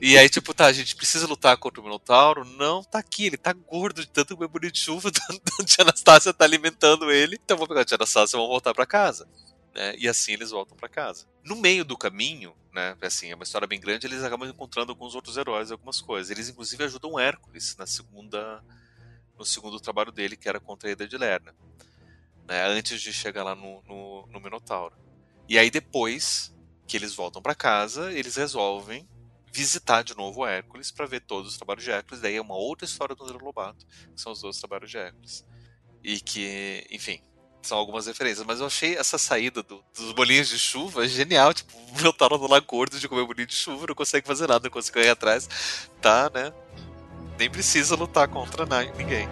[0.00, 2.44] E aí, tipo, tá, a gente precisa lutar contra o Minotauro?
[2.44, 5.10] Não, tá aqui, ele tá gordo de tanto comer bolinha de chuva,
[5.60, 8.72] a tia Anastácia tá alimentando ele, então vou pegar a tia Anastácia e vamos voltar
[8.72, 9.28] para casa.
[9.74, 9.94] Né?
[9.98, 11.26] E assim eles voltam para casa.
[11.44, 15.14] No meio do caminho, né, assim, é uma história bem grande, eles acabam encontrando alguns
[15.14, 16.30] outros heróis, algumas coisas.
[16.30, 18.62] Eles inclusive ajudam Hércules na segunda
[19.38, 21.54] no segundo trabalho dele, que era contra a Ida de Lerna,
[22.46, 24.94] né, antes de chegar lá no, no, no Minotauro.
[25.48, 26.54] E aí depois
[26.86, 29.08] que eles voltam para casa, eles resolvem
[29.52, 32.20] visitar de novo Hércules para ver todos os trabalhos de Hércules.
[32.20, 35.44] Daí é uma outra história do André Lobato, que são os dois trabalhos de Hércules.
[36.02, 37.22] E que, enfim,
[37.66, 41.52] são algumas referências, mas eu achei essa saída do, dos bolinhos de chuva genial.
[41.52, 44.64] Tipo, o meu talo lá gordo de comer bolinho de chuva, não consegue fazer nada,
[44.64, 45.48] não consegue correr atrás.
[46.00, 46.52] Tá, né?
[47.38, 48.64] Nem precisa lutar contra
[48.96, 49.28] ninguém.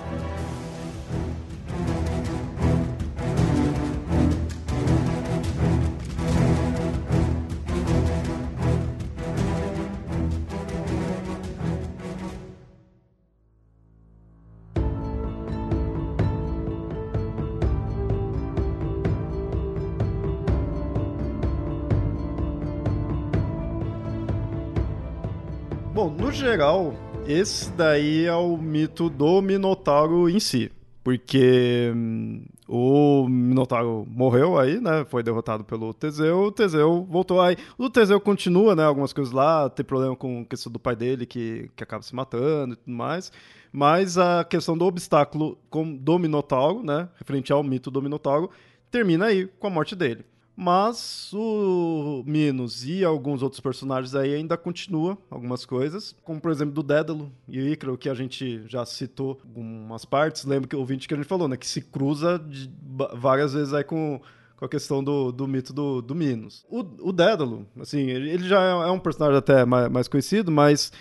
[26.43, 26.93] Geral,
[27.25, 30.73] esse daí é o mito do Minotauro em si.
[31.05, 35.05] Porque hum, o Minotauro morreu aí, né?
[35.05, 36.41] Foi derrotado pelo Teseu.
[36.41, 37.57] O Teseu voltou aí.
[37.79, 38.85] O Teseu continua, né?
[38.85, 39.71] Algumas coisas lá.
[39.71, 42.93] Tem problema com a questão do pai dele que, que acaba se matando e tudo
[42.93, 43.31] mais.
[43.73, 47.09] Mas a questão do obstáculo com, do Minotauro, né?
[47.21, 48.51] Referente ao mito do Minotauro,
[48.91, 50.25] termina aí com a morte dele.
[50.55, 56.75] Mas o Minos e alguns outros personagens aí ainda continua algumas coisas, como por exemplo
[56.75, 60.45] do Dédalo e o Ícaro, que a gente já citou algumas partes.
[60.45, 61.57] Lembra que o ouvinte que a gente falou, né?
[61.57, 62.71] Que se cruza de,
[63.15, 64.21] várias vezes aí com,
[64.57, 66.67] com a questão do, do mito do, do Minos.
[66.69, 70.93] O, o Dédalo, assim, ele já é, é um personagem até mais, mais conhecido, mas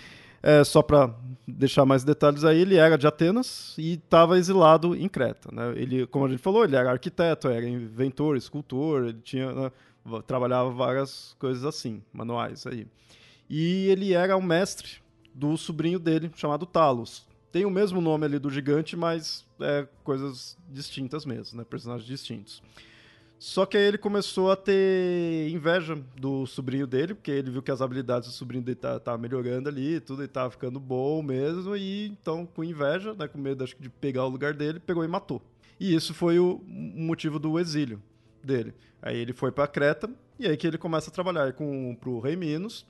[0.42, 1.14] é, só para
[1.46, 5.50] deixar mais detalhes aí, ele era de Atenas e estava exilado em Creta.
[5.52, 5.74] Né?
[5.76, 9.72] Ele, como a gente falou, ele era arquiteto, era inventor, escultor, ele tinha, né,
[10.26, 12.86] trabalhava várias coisas assim, manuais aí.
[13.48, 15.02] E ele era o mestre
[15.34, 17.26] do sobrinho dele, chamado Talos.
[17.50, 21.64] Tem o mesmo nome ali do gigante, mas é coisas distintas mesmo, né?
[21.64, 22.62] personagens distintos.
[23.42, 27.72] Só que aí ele começou a ter inveja do sobrinho dele, porque ele viu que
[27.72, 31.74] as habilidades do sobrinho dele tá, tá melhorando ali, tudo, ele tava ficando bom mesmo,
[31.74, 35.08] e então, com inveja, né, com medo acho, de pegar o lugar dele, pegou e
[35.08, 35.42] matou.
[35.80, 38.00] E isso foi o motivo do exílio
[38.44, 38.74] dele.
[39.02, 42.36] Aí ele foi para Creta, e aí que ele começa a trabalhar com pro rei
[42.36, 42.86] Minos.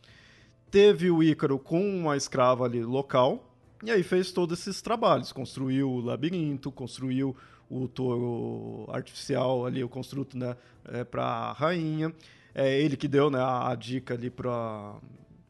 [0.70, 5.90] Teve o Ícaro com uma escrava ali local, e aí fez todos esses trabalhos, construiu
[5.90, 7.34] o labirinto, construiu
[7.72, 12.12] o touro artificial ali, o construto, né, é, para a rainha.
[12.54, 14.96] É ele que deu né, a, a dica ali para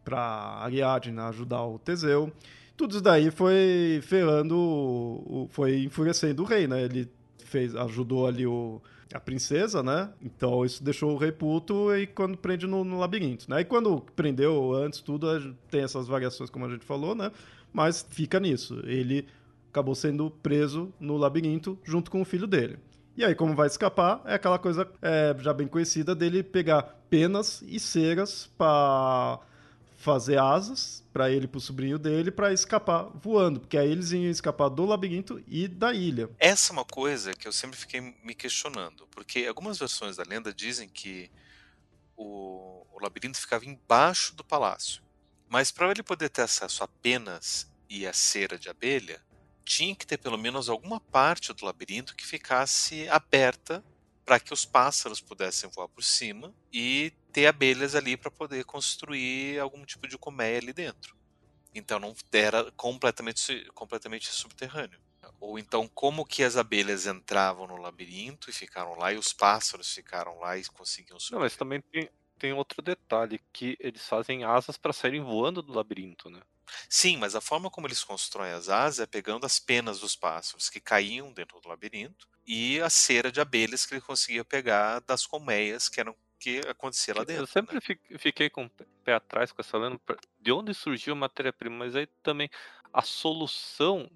[0.05, 2.33] para Ariadne né, ajudar o Teseu.
[2.77, 6.83] Tudo isso daí foi ferrando, foi enfurecendo o rei, né?
[6.83, 7.09] Ele
[7.45, 8.81] fez, ajudou ali o,
[9.13, 10.11] a princesa, né?
[10.21, 13.61] Então isso deixou o rei puto e quando prende no, no labirinto, né?
[13.61, 17.31] E quando prendeu antes tudo, tem essas variações como a gente falou, né?
[17.73, 18.81] Mas fica nisso.
[18.85, 19.27] Ele
[19.73, 22.79] acabou sendo preso no labirinto junto com o filho dele.
[23.17, 27.63] E aí, como vai escapar, é aquela coisa é, já bem conhecida dele pegar penas
[27.67, 29.41] e ceras para
[29.97, 34.25] fazer asas para ele e pro sobrinho dele para escapar voando, porque aí eles iam
[34.25, 36.29] escapar do labirinto e da ilha.
[36.39, 40.53] Essa é uma coisa que eu sempre fiquei me questionando, porque algumas versões da lenda
[40.53, 41.31] dizem que
[42.17, 45.03] o, o labirinto ficava embaixo do palácio.
[45.49, 49.21] Mas para ele poder ter acesso a penas e a cera de abelha,
[49.65, 53.83] tinha que ter pelo menos alguma parte do labirinto que ficasse aberta
[54.25, 59.59] para que os pássaros pudessem voar por cima e ter abelhas ali para poder construir
[59.59, 61.17] algum tipo de colmeia ali dentro.
[61.75, 65.01] Então não era completamente, completamente subterrâneo.
[65.41, 69.93] Ou então como que as abelhas entravam no labirinto e ficaram lá e os pássaros
[69.93, 71.35] ficaram lá e conseguiam subir.
[71.35, 72.09] Não, mas também tem,
[72.39, 76.41] tem outro detalhe que eles fazem asas para saírem voando do labirinto, né?
[76.89, 80.69] Sim, mas a forma como eles constroem as asas é pegando as penas dos pássaros
[80.69, 85.27] que caíam dentro do labirinto e a cera de abelhas que ele conseguia pegar das
[85.27, 87.45] colmeias que eram que acontecia lá dentro.
[87.45, 88.19] Eu sempre né?
[88.19, 88.71] fiquei com o
[89.05, 90.01] pé atrás com essa lenda,
[90.41, 92.51] de onde surgiu a matéria-prima, mas aí também
[92.93, 94.11] a solução,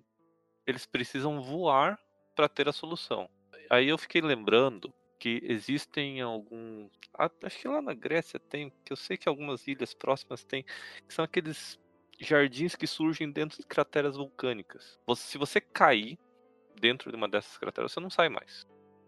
[0.67, 1.97] eles precisam voar
[2.35, 3.31] para ter a solução.
[3.71, 6.89] Aí eu fiquei lembrando que existem algum,
[7.43, 10.65] acho que lá na Grécia tem, que eu sei que algumas ilhas próximas tem,
[11.07, 11.79] que são aqueles
[12.19, 14.99] jardins que surgem dentro de crateras vulcânicas.
[15.17, 16.19] se você cair
[16.81, 18.67] dentro de uma dessas crateras, você não sai mais.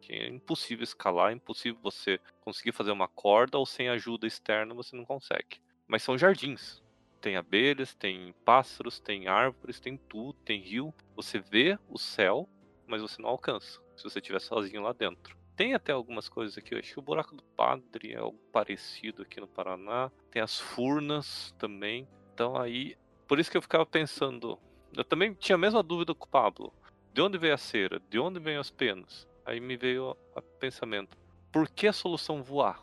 [0.08, 4.96] É impossível escalar, é impossível você conseguir fazer uma corda ou sem ajuda externa você
[4.96, 5.60] não consegue.
[5.86, 6.82] Mas são jardins.
[7.20, 10.94] Tem abelhas, tem pássaros, tem árvores, tem tudo, tem rio.
[11.14, 12.48] Você vê o céu,
[12.86, 15.36] mas você não alcança se você estiver sozinho lá dentro.
[15.56, 19.22] Tem até algumas coisas aqui, eu acho que o Buraco do Padre é algo parecido
[19.22, 20.10] aqui no Paraná.
[20.30, 22.06] Tem as furnas também.
[22.38, 24.56] Então aí, por isso que eu ficava pensando,
[24.96, 26.72] eu também tinha a mesma dúvida com o Pablo.
[27.12, 28.00] De onde veio a cera?
[28.08, 29.26] De onde vêm as penas?
[29.44, 31.18] Aí me veio o pensamento:
[31.50, 32.80] por que a solução voar?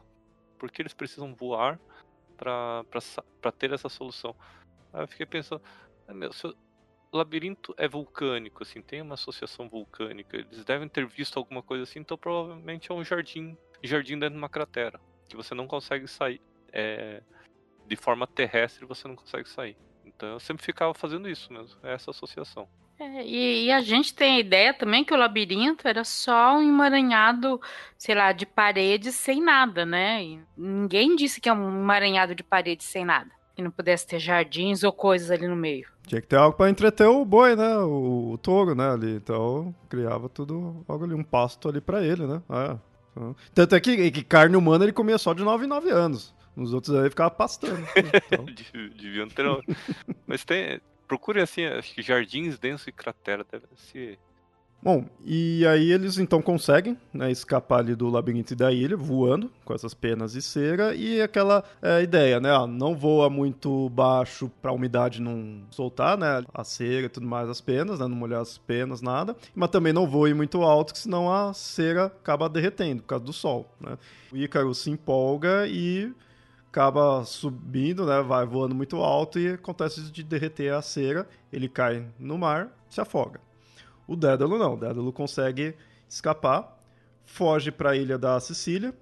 [0.59, 1.79] Por que eles precisam voar
[2.35, 2.83] para
[3.57, 4.35] ter essa solução?
[4.91, 5.61] Aí eu fiquei pensando:
[6.05, 6.31] ah, meu,
[7.13, 10.35] o labirinto é vulcânico, assim, tem uma associação vulcânica.
[10.35, 14.37] Eles devem ter visto alguma coisa assim, então provavelmente é um jardim, jardim dentro de
[14.37, 14.99] uma cratera,
[15.29, 16.41] que você não consegue sair.
[16.73, 17.23] É,
[17.87, 19.77] de forma terrestre você não consegue sair.
[20.05, 22.67] Então eu sempre ficava fazendo isso mesmo, essa associação.
[22.97, 26.61] É, e, e, a gente tem a ideia também que o labirinto era só um
[26.61, 27.59] emaranhado,
[27.97, 30.23] sei lá, de paredes sem nada, né?
[30.23, 33.29] E ninguém disse que é um emaranhado de paredes sem nada.
[33.53, 35.87] Que não pudesse ter jardins ou coisas ali no meio.
[36.07, 37.77] Tinha que ter algo para entreter o boi, né?
[37.79, 38.89] O, o, touro, né?
[38.91, 39.15] Ali.
[39.15, 42.41] Então criava tudo, algo ali, um pasto ali para ele, né?
[42.49, 42.77] É.
[43.53, 46.33] Tanto é que, que carne humana ele comia só de 9 em 9 anos.
[46.55, 47.85] Nos outros aí ficava pastando.
[48.31, 48.45] Então.
[48.95, 49.45] Deviam ter.
[50.25, 50.79] Mas tem.
[51.07, 54.17] Procure assim, acho que jardins densos e cratera deve ser.
[54.85, 59.73] Bom, e aí eles então conseguem né, escapar ali do labirinto da ilha, voando com
[59.73, 62.51] essas penas de cera, e aquela é, ideia, né?
[62.51, 66.43] Ah, não voa muito baixo para a umidade não soltar, né?
[66.53, 68.07] A cera e tudo mais, as penas, né?
[68.07, 69.35] Não molhar as penas, nada.
[69.55, 73.33] Mas também não voe muito alto, que senão a cera acaba derretendo por causa do
[73.33, 73.97] sol, né?
[74.31, 76.13] O Ícaro se empolga e
[76.75, 78.21] acaba subindo, né?
[78.21, 81.25] Vai voando muito alto e acontece de derreter a cera.
[81.51, 83.39] Ele cai no mar, se afoga.
[84.05, 84.73] O Dédalo não.
[84.73, 85.73] O Dédalo consegue
[86.09, 86.77] escapar,
[87.25, 88.93] foge para a ilha da Sicília.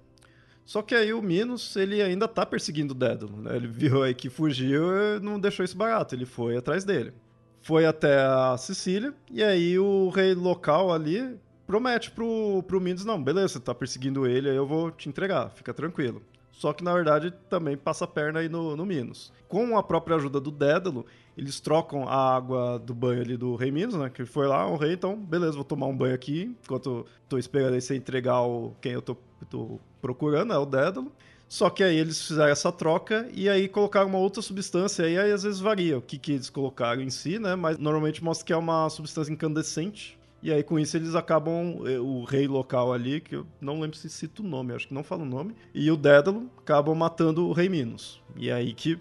[0.64, 3.56] Só que aí o Minos, ele ainda tá perseguindo o Dédalo, né?
[3.56, 7.12] Ele viu aí que fugiu e não deixou isso barato, ele foi atrás dele.
[7.60, 13.22] Foi até a Sicília e aí o rei local ali promete pro, pro Minos, não,
[13.22, 16.22] beleza, você tá perseguindo ele, aí eu vou te entregar, fica tranquilo.
[16.56, 19.32] Só que na verdade também passa a perna aí no, no Minos.
[19.48, 21.04] Com a própria ajuda do Dédalo,
[21.36, 24.08] eles trocam a água do banho ali do Rei Minos, né?
[24.08, 27.74] Que foi lá, o rei, então, beleza, vou tomar um banho aqui, enquanto tô esperando
[27.74, 29.16] aí você entregar o, quem eu tô,
[29.50, 31.12] tô procurando, é o Dédalo.
[31.48, 35.30] Só que aí eles fizeram essa troca e aí colocaram uma outra substância, e aí
[35.30, 37.54] às vezes varia o que, que eles colocaram em si, né?
[37.54, 41.80] Mas normalmente mostra que é uma substância incandescente, e aí, com isso, eles acabam.
[41.86, 44.92] Eh, o rei local ali, que eu não lembro se cita o nome, acho que
[44.92, 48.22] não fala o nome, e o Dédalo acabam matando o rei Minos.
[48.36, 49.00] E é aí que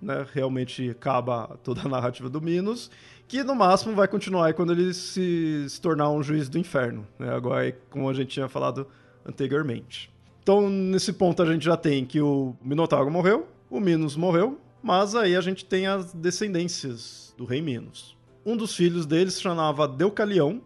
[0.00, 2.92] né, realmente acaba toda a narrativa do Minos,
[3.26, 7.04] que no máximo vai continuar aí quando ele se, se tornar um juiz do inferno.
[7.18, 7.28] Né?
[7.34, 8.86] Agora, como a gente tinha falado
[9.26, 10.12] anteriormente.
[10.44, 15.16] Então, nesse ponto, a gente já tem que o Minotauro morreu, o Minos morreu, mas
[15.16, 18.16] aí a gente tem as descendências do rei Minos.
[18.46, 20.62] Um dos filhos dele se chamava Deucalião,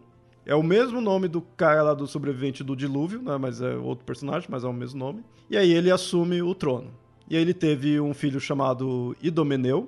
[0.49, 3.37] é o mesmo nome do cara lá do sobrevivente do dilúvio, né?
[3.37, 5.23] Mas é outro personagem, mas é o mesmo nome.
[5.47, 6.89] E aí ele assume o trono.
[7.29, 9.87] E aí ele teve um filho chamado Idomeneu,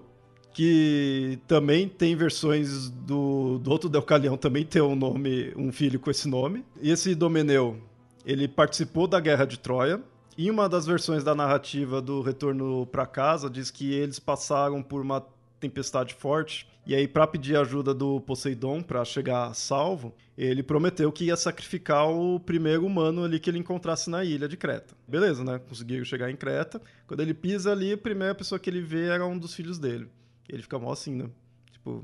[0.54, 6.12] que também tem versões do, do outro Deucalião, também tem um nome, um filho com
[6.12, 6.64] esse nome.
[6.80, 7.78] E esse Idomeneu,
[8.24, 10.00] ele participou da Guerra de Troia
[10.38, 15.02] Em uma das versões da narrativa do Retorno para Casa, diz que eles passaram por
[15.02, 15.26] uma
[15.62, 21.26] tempestade forte e aí, para pedir ajuda do Poseidon para chegar salvo, ele prometeu que
[21.26, 24.96] ia sacrificar o primeiro humano ali que ele encontrasse na ilha de Creta.
[25.08, 25.60] Beleza, né?
[25.70, 26.82] Conseguiram chegar em Creta.
[27.06, 30.08] Quando ele pisa ali, a primeira pessoa que ele vê era um dos filhos dele.
[30.50, 31.30] Ele fica mal assim, né?
[31.72, 32.04] Tipo,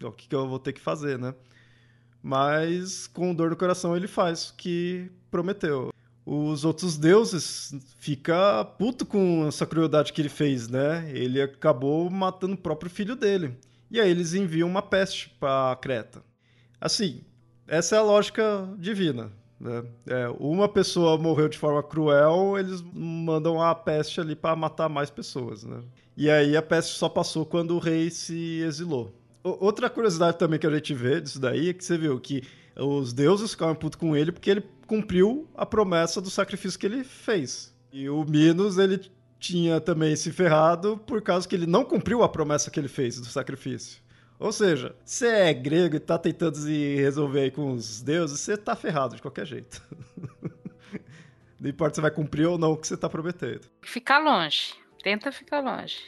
[0.00, 1.34] o que, que eu vou ter que fazer, né?
[2.22, 5.93] Mas com dor no coração ele faz o que prometeu.
[6.26, 11.10] Os outros deuses fica puto com essa crueldade que ele fez, né?
[11.12, 13.56] Ele acabou matando o próprio filho dele.
[13.90, 16.22] E aí eles enviam uma peste para Creta.
[16.80, 17.20] Assim,
[17.66, 19.30] essa é a lógica divina.
[19.60, 19.84] Né?
[20.06, 25.10] É, uma pessoa morreu de forma cruel, eles mandam a peste ali para matar mais
[25.10, 25.64] pessoas.
[25.64, 25.80] Né?
[26.16, 29.14] E aí a peste só passou quando o rei se exilou.
[29.42, 32.42] O, outra curiosidade também que a gente vê disso daí é que você viu que
[32.76, 37.04] os deuses ficaram putos com ele porque ele cumpriu a promessa do sacrifício que ele
[37.04, 37.74] fez.
[37.92, 39.00] E o Minos, ele
[39.38, 43.20] tinha também se ferrado por causa que ele não cumpriu a promessa que ele fez
[43.20, 44.02] do sacrifício.
[44.38, 48.74] Ou seja, você é grego e tá tentando se resolver com os deuses, você tá
[48.74, 49.82] ferrado de qualquer jeito.
[51.60, 53.66] não importa se vai cumprir ou não o que você tá prometendo.
[53.82, 54.74] Ficar longe.
[55.02, 55.98] Tenta ficar longe.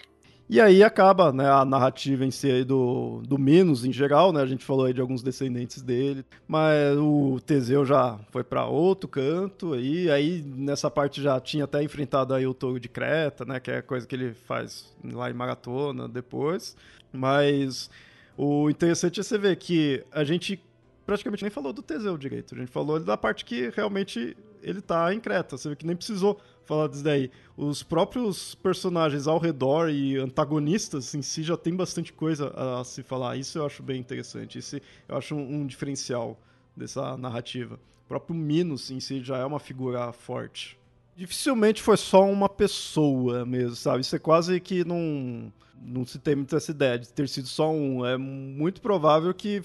[0.49, 4.41] E aí acaba né, a narrativa em si do, do Minos em geral, né?
[4.41, 9.09] A gente falou aí de alguns descendentes dele, mas o Teseu já foi para outro
[9.09, 13.59] canto aí, aí nessa parte já tinha até enfrentado aí o touro de Creta, né?
[13.59, 16.77] Que é coisa que ele faz lá em maratona depois.
[17.13, 17.91] Mas
[18.37, 20.63] o interessante é você ver que a gente
[21.05, 22.55] praticamente nem falou do Teseu direito.
[22.55, 24.37] A gente falou da parte que realmente
[24.67, 25.57] ele tá em Creta.
[25.57, 27.31] Você vê que nem precisou falar disso daí.
[27.57, 33.03] Os próprios personagens ao redor e antagonistas em si já tem bastante coisa a se
[33.05, 33.37] falar.
[33.37, 34.59] Isso eu acho bem interessante.
[34.59, 36.37] Isso eu acho um, um diferencial
[36.77, 37.77] dessa narrativa.
[38.05, 40.77] O próprio Minos em si já é uma figura forte.
[41.17, 44.01] Dificilmente foi só uma pessoa mesmo, sabe?
[44.01, 45.51] Isso é quase que não,
[45.81, 48.05] não se tem muita essa ideia de ter sido só um.
[48.05, 49.63] É muito provável que,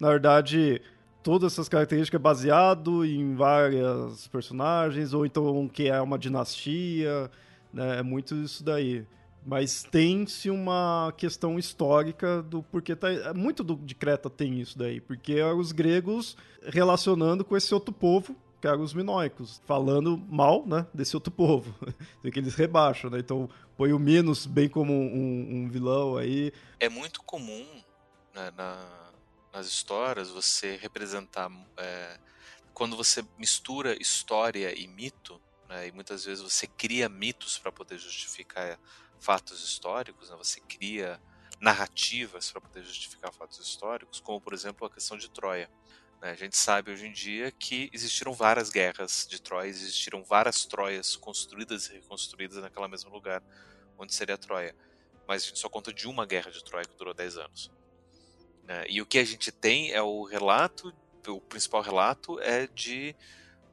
[0.00, 0.80] na verdade,
[1.26, 7.28] todas essas características baseado em várias personagens, ou então que é uma dinastia,
[7.72, 7.98] né?
[7.98, 9.04] É muito isso daí.
[9.44, 13.08] Mas tem-se uma questão histórica do porquê tá.
[13.34, 17.92] Muito do, de Creta tem isso daí, porque é os gregos relacionando com esse outro
[17.92, 21.74] povo, que eram os minoicos, falando mal né, desse outro povo,
[22.32, 23.18] que eles rebaixam, né?
[23.18, 26.52] Então põe o Minos bem como um, um vilão aí.
[26.78, 27.66] É muito comum
[28.32, 29.05] né, na
[29.56, 31.50] nas histórias, você representar.
[31.78, 32.18] É,
[32.74, 37.96] quando você mistura história e mito, né, e muitas vezes você cria mitos para poder
[37.96, 38.78] justificar
[39.18, 41.18] fatos históricos, né, você cria
[41.58, 45.70] narrativas para poder justificar fatos históricos, como por exemplo a questão de Troia.
[46.20, 46.32] Né.
[46.32, 51.16] A gente sabe hoje em dia que existiram várias guerras de Troia, existiram várias Troias
[51.16, 53.42] construídas e reconstruídas naquele mesmo lugar,
[53.96, 54.76] onde seria Troia.
[55.26, 57.70] Mas a gente só conta de uma guerra de Troia que durou 10 anos.
[58.66, 58.84] Né?
[58.88, 60.92] E o que a gente tem é o relato,
[61.26, 63.14] o principal relato é de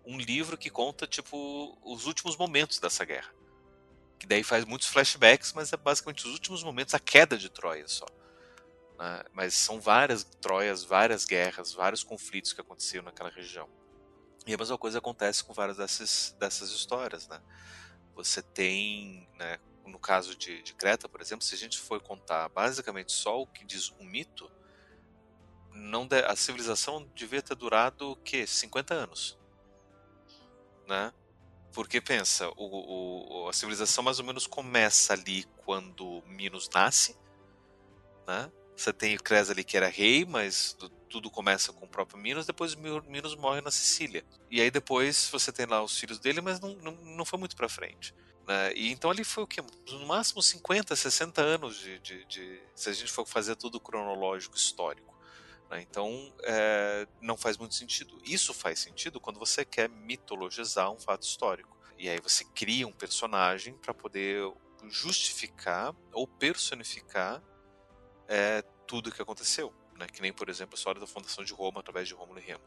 [0.06, 3.34] um livro que conta tipo os últimos momentos dessa guerra.
[4.20, 7.88] Que daí faz muitos flashbacks, mas é basicamente os últimos momentos, a queda de Troia
[7.88, 8.06] só.
[9.00, 9.24] Né?
[9.34, 13.68] Mas são várias Troias, várias guerras, vários conflitos que aconteceram naquela região.
[14.46, 17.42] E a mesma coisa acontece com várias dessas, dessas histórias, né?
[18.14, 22.50] Você tem, né, no caso de, de Creta, por exemplo, se a gente for contar
[22.50, 24.52] basicamente só o que diz o mito,
[25.74, 28.46] não de, a civilização devia ter durado o quê?
[28.46, 29.38] 50 anos.
[30.88, 31.14] Né?
[31.72, 37.18] Porque pensa, o, o, a civilização mais ou menos começa ali quando Minos nasce,
[38.28, 38.52] né?
[38.76, 40.76] Você tem o Cres ali que era rei, mas
[41.10, 44.26] tudo começa com o próprio Minos, depois Minos morre na Sicília.
[44.50, 47.56] E aí depois você tem lá os filhos dele, mas não, não, não foi muito
[47.56, 48.16] para frente.
[48.48, 48.74] Né?
[48.76, 49.62] E então ali foi o que?
[49.92, 54.56] No máximo 50, 60 anos de, de, de, se a gente for fazer tudo cronológico
[54.56, 55.13] histórico.
[55.74, 55.82] Né?
[55.82, 58.22] Então, é, não faz muito sentido.
[58.24, 61.76] Isso faz sentido quando você quer mitologizar um fato histórico.
[61.98, 64.54] E aí você cria um personagem para poder
[64.88, 67.42] justificar ou personificar
[68.28, 69.74] é, tudo o que aconteceu.
[69.98, 70.06] Né?
[70.06, 72.64] Que nem, por exemplo, a história da fundação de Roma através de Rômulo e Remo.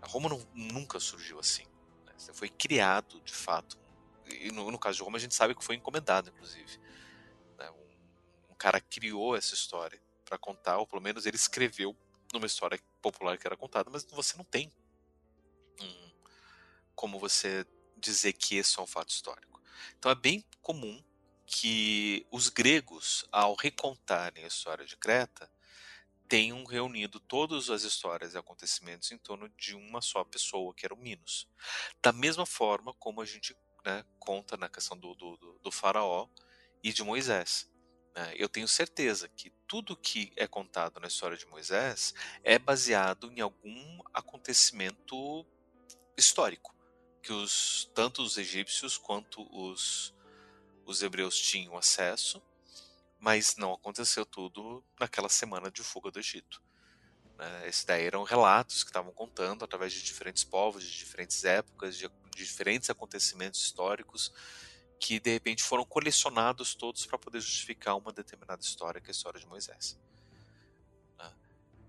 [0.00, 1.64] A Roma não, nunca surgiu assim.
[2.06, 2.12] Né?
[2.32, 3.76] Foi criado, de fato.
[4.28, 6.78] E no, no, caso de Roma, a gente sabe que foi encomendado, inclusive.
[7.58, 7.68] Né?
[7.70, 11.96] Um, um cara criou essa história para contar, ou pelo menos ele escreveu
[12.32, 14.72] numa história popular que era contada, mas você não tem
[15.80, 16.10] hum,
[16.94, 17.66] como você
[17.96, 19.62] dizer que esse é um fato histórico.
[19.98, 21.02] Então é bem comum
[21.46, 25.50] que os gregos, ao recontarem a história de Creta,
[26.28, 30.94] tenham reunido todas as histórias e acontecimentos em torno de uma só pessoa, que era
[30.94, 31.46] o Minos.
[32.02, 33.54] Da mesma forma como a gente
[33.84, 36.26] né, conta na questão do, do, do faraó
[36.82, 37.70] e de Moisés.
[38.14, 38.34] Né?
[38.36, 43.40] Eu tenho certeza que tudo que é contado na história de Moisés é baseado em
[43.40, 45.46] algum acontecimento
[46.16, 46.74] histórico
[47.22, 50.12] que os tanto os egípcios quanto os,
[50.84, 52.42] os hebreus tinham acesso,
[53.18, 56.60] mas não aconteceu tudo naquela semana de fuga do Egito.
[57.38, 57.68] Né?
[57.68, 62.08] Esses daí eram relatos que estavam contando através de diferentes povos, de diferentes épocas, de,
[62.08, 64.32] de diferentes acontecimentos históricos
[65.02, 69.18] que de repente foram colecionados todos para poder justificar uma determinada história, que é a
[69.18, 69.98] história de Moisés.
[71.18, 71.34] Né?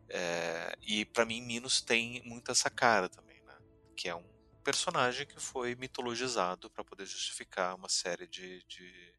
[0.09, 3.55] É, e para mim Minos tem muito essa cara também, né?
[3.95, 4.26] que é um
[4.64, 9.14] personagem que foi mitologizado para poder justificar uma série de, de,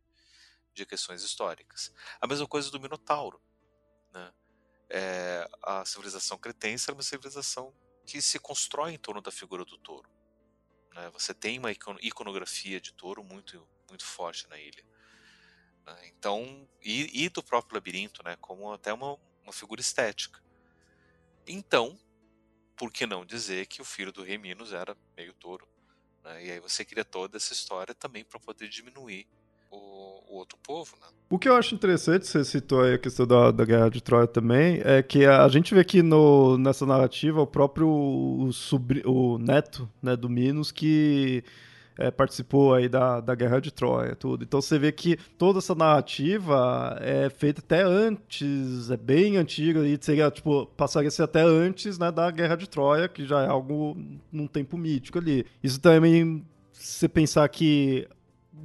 [0.74, 1.94] de, questões históricas.
[2.20, 3.40] A mesma coisa do Minotauro.
[4.12, 4.32] Né?
[4.90, 7.72] É, a civilização cretense era uma civilização
[8.04, 10.10] que se constrói em torno da figura do touro.
[10.92, 11.08] Né?
[11.10, 14.84] Você tem uma iconografia de touro muito muito forte na ilha.
[15.86, 15.96] Né?
[16.08, 20.40] Então, e, e, do próprio labirinto, né, como até uma, uma figura estética.
[21.46, 21.98] Então,
[22.76, 25.68] por que não dizer que o filho do rei Minos era meio touro?
[26.22, 26.46] Né?
[26.46, 29.26] E aí você cria toda essa história também para poder diminuir
[29.70, 31.06] o, o, outro povo, né?
[31.28, 34.26] O que eu acho interessante, você citou aí a questão da, da Guerra de Troia
[34.26, 39.02] também, é que a, a gente vê aqui no, nessa narrativa o próprio o, sobri,
[39.04, 41.44] o neto né, do Minos que
[41.98, 44.44] é, participou aí da, da Guerra de Troia, tudo.
[44.44, 49.98] Então você vê que toda essa narrativa é feita até antes, é bem antiga, e
[50.00, 53.46] seria, tipo, passaria a ser até antes né, da Guerra de Troia, que já é
[53.46, 53.96] algo
[54.32, 55.46] num tempo mítico ali.
[55.62, 58.08] Isso também, você pensar que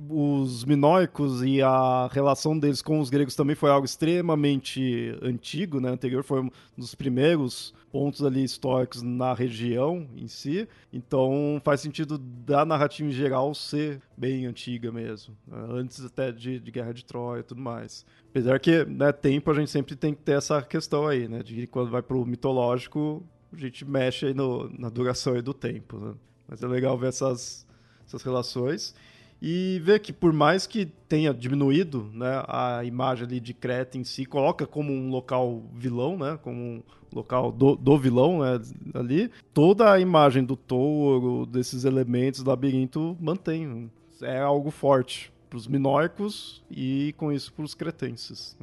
[0.09, 5.89] os minoicos e a relação deles com os gregos também foi algo extremamente antigo, né?
[5.89, 10.67] Anterior foi um dos primeiros pontos ali históricos na região em si.
[10.91, 15.57] Então faz sentido da narrativa em geral ser bem antiga mesmo, né?
[15.69, 18.05] antes até de, de, Guerra de Troia e tudo mais.
[18.29, 21.43] Apesar que, né, tempo a gente sempre tem que ter essa questão aí, né?
[21.43, 23.23] De quando vai pro mitológico,
[23.53, 26.13] a gente mexe aí no, na duração aí do tempo, né?
[26.47, 27.67] Mas é legal ver essas,
[28.07, 28.95] essas relações
[29.41, 34.03] e ver que por mais que tenha diminuído né, a imagem ali de Creta em
[34.03, 36.83] si, coloca como um local vilão, né, como um
[37.13, 38.59] local do, do vilão né,
[38.93, 43.89] ali, toda a imagem do touro, desses elementos do labirinto mantém.
[44.21, 48.57] É algo forte para os minóicos e com isso para os cretenses.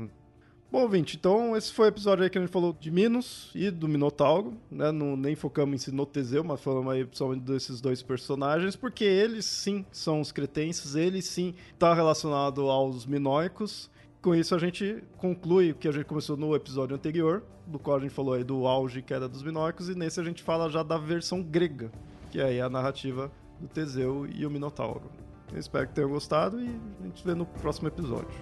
[0.70, 3.70] Bom, ouvinte, então esse foi o episódio aí que a gente falou de Minos e
[3.70, 4.90] do Minotauro, né?
[4.90, 9.04] Não, nem focamos em si no Teseu, mas falamos aí principalmente desses dois personagens, porque
[9.04, 13.88] eles sim são os cretenses, eles sim tá relacionado aos minóicos.
[14.20, 17.96] Com isso a gente conclui o que a gente começou no episódio anterior, do qual
[17.96, 20.68] a gente falou aí do auge que era dos minóicos, e nesse a gente fala
[20.68, 21.92] já da versão grega,
[22.32, 25.12] que é aí a narrativa do Teseu e o Minotauro.
[25.52, 26.68] Eu espero que tenham gostado e
[27.00, 28.36] a gente vê no próximo episódio.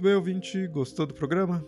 [0.00, 1.62] Muito bem, ouvinte, gostou do programa?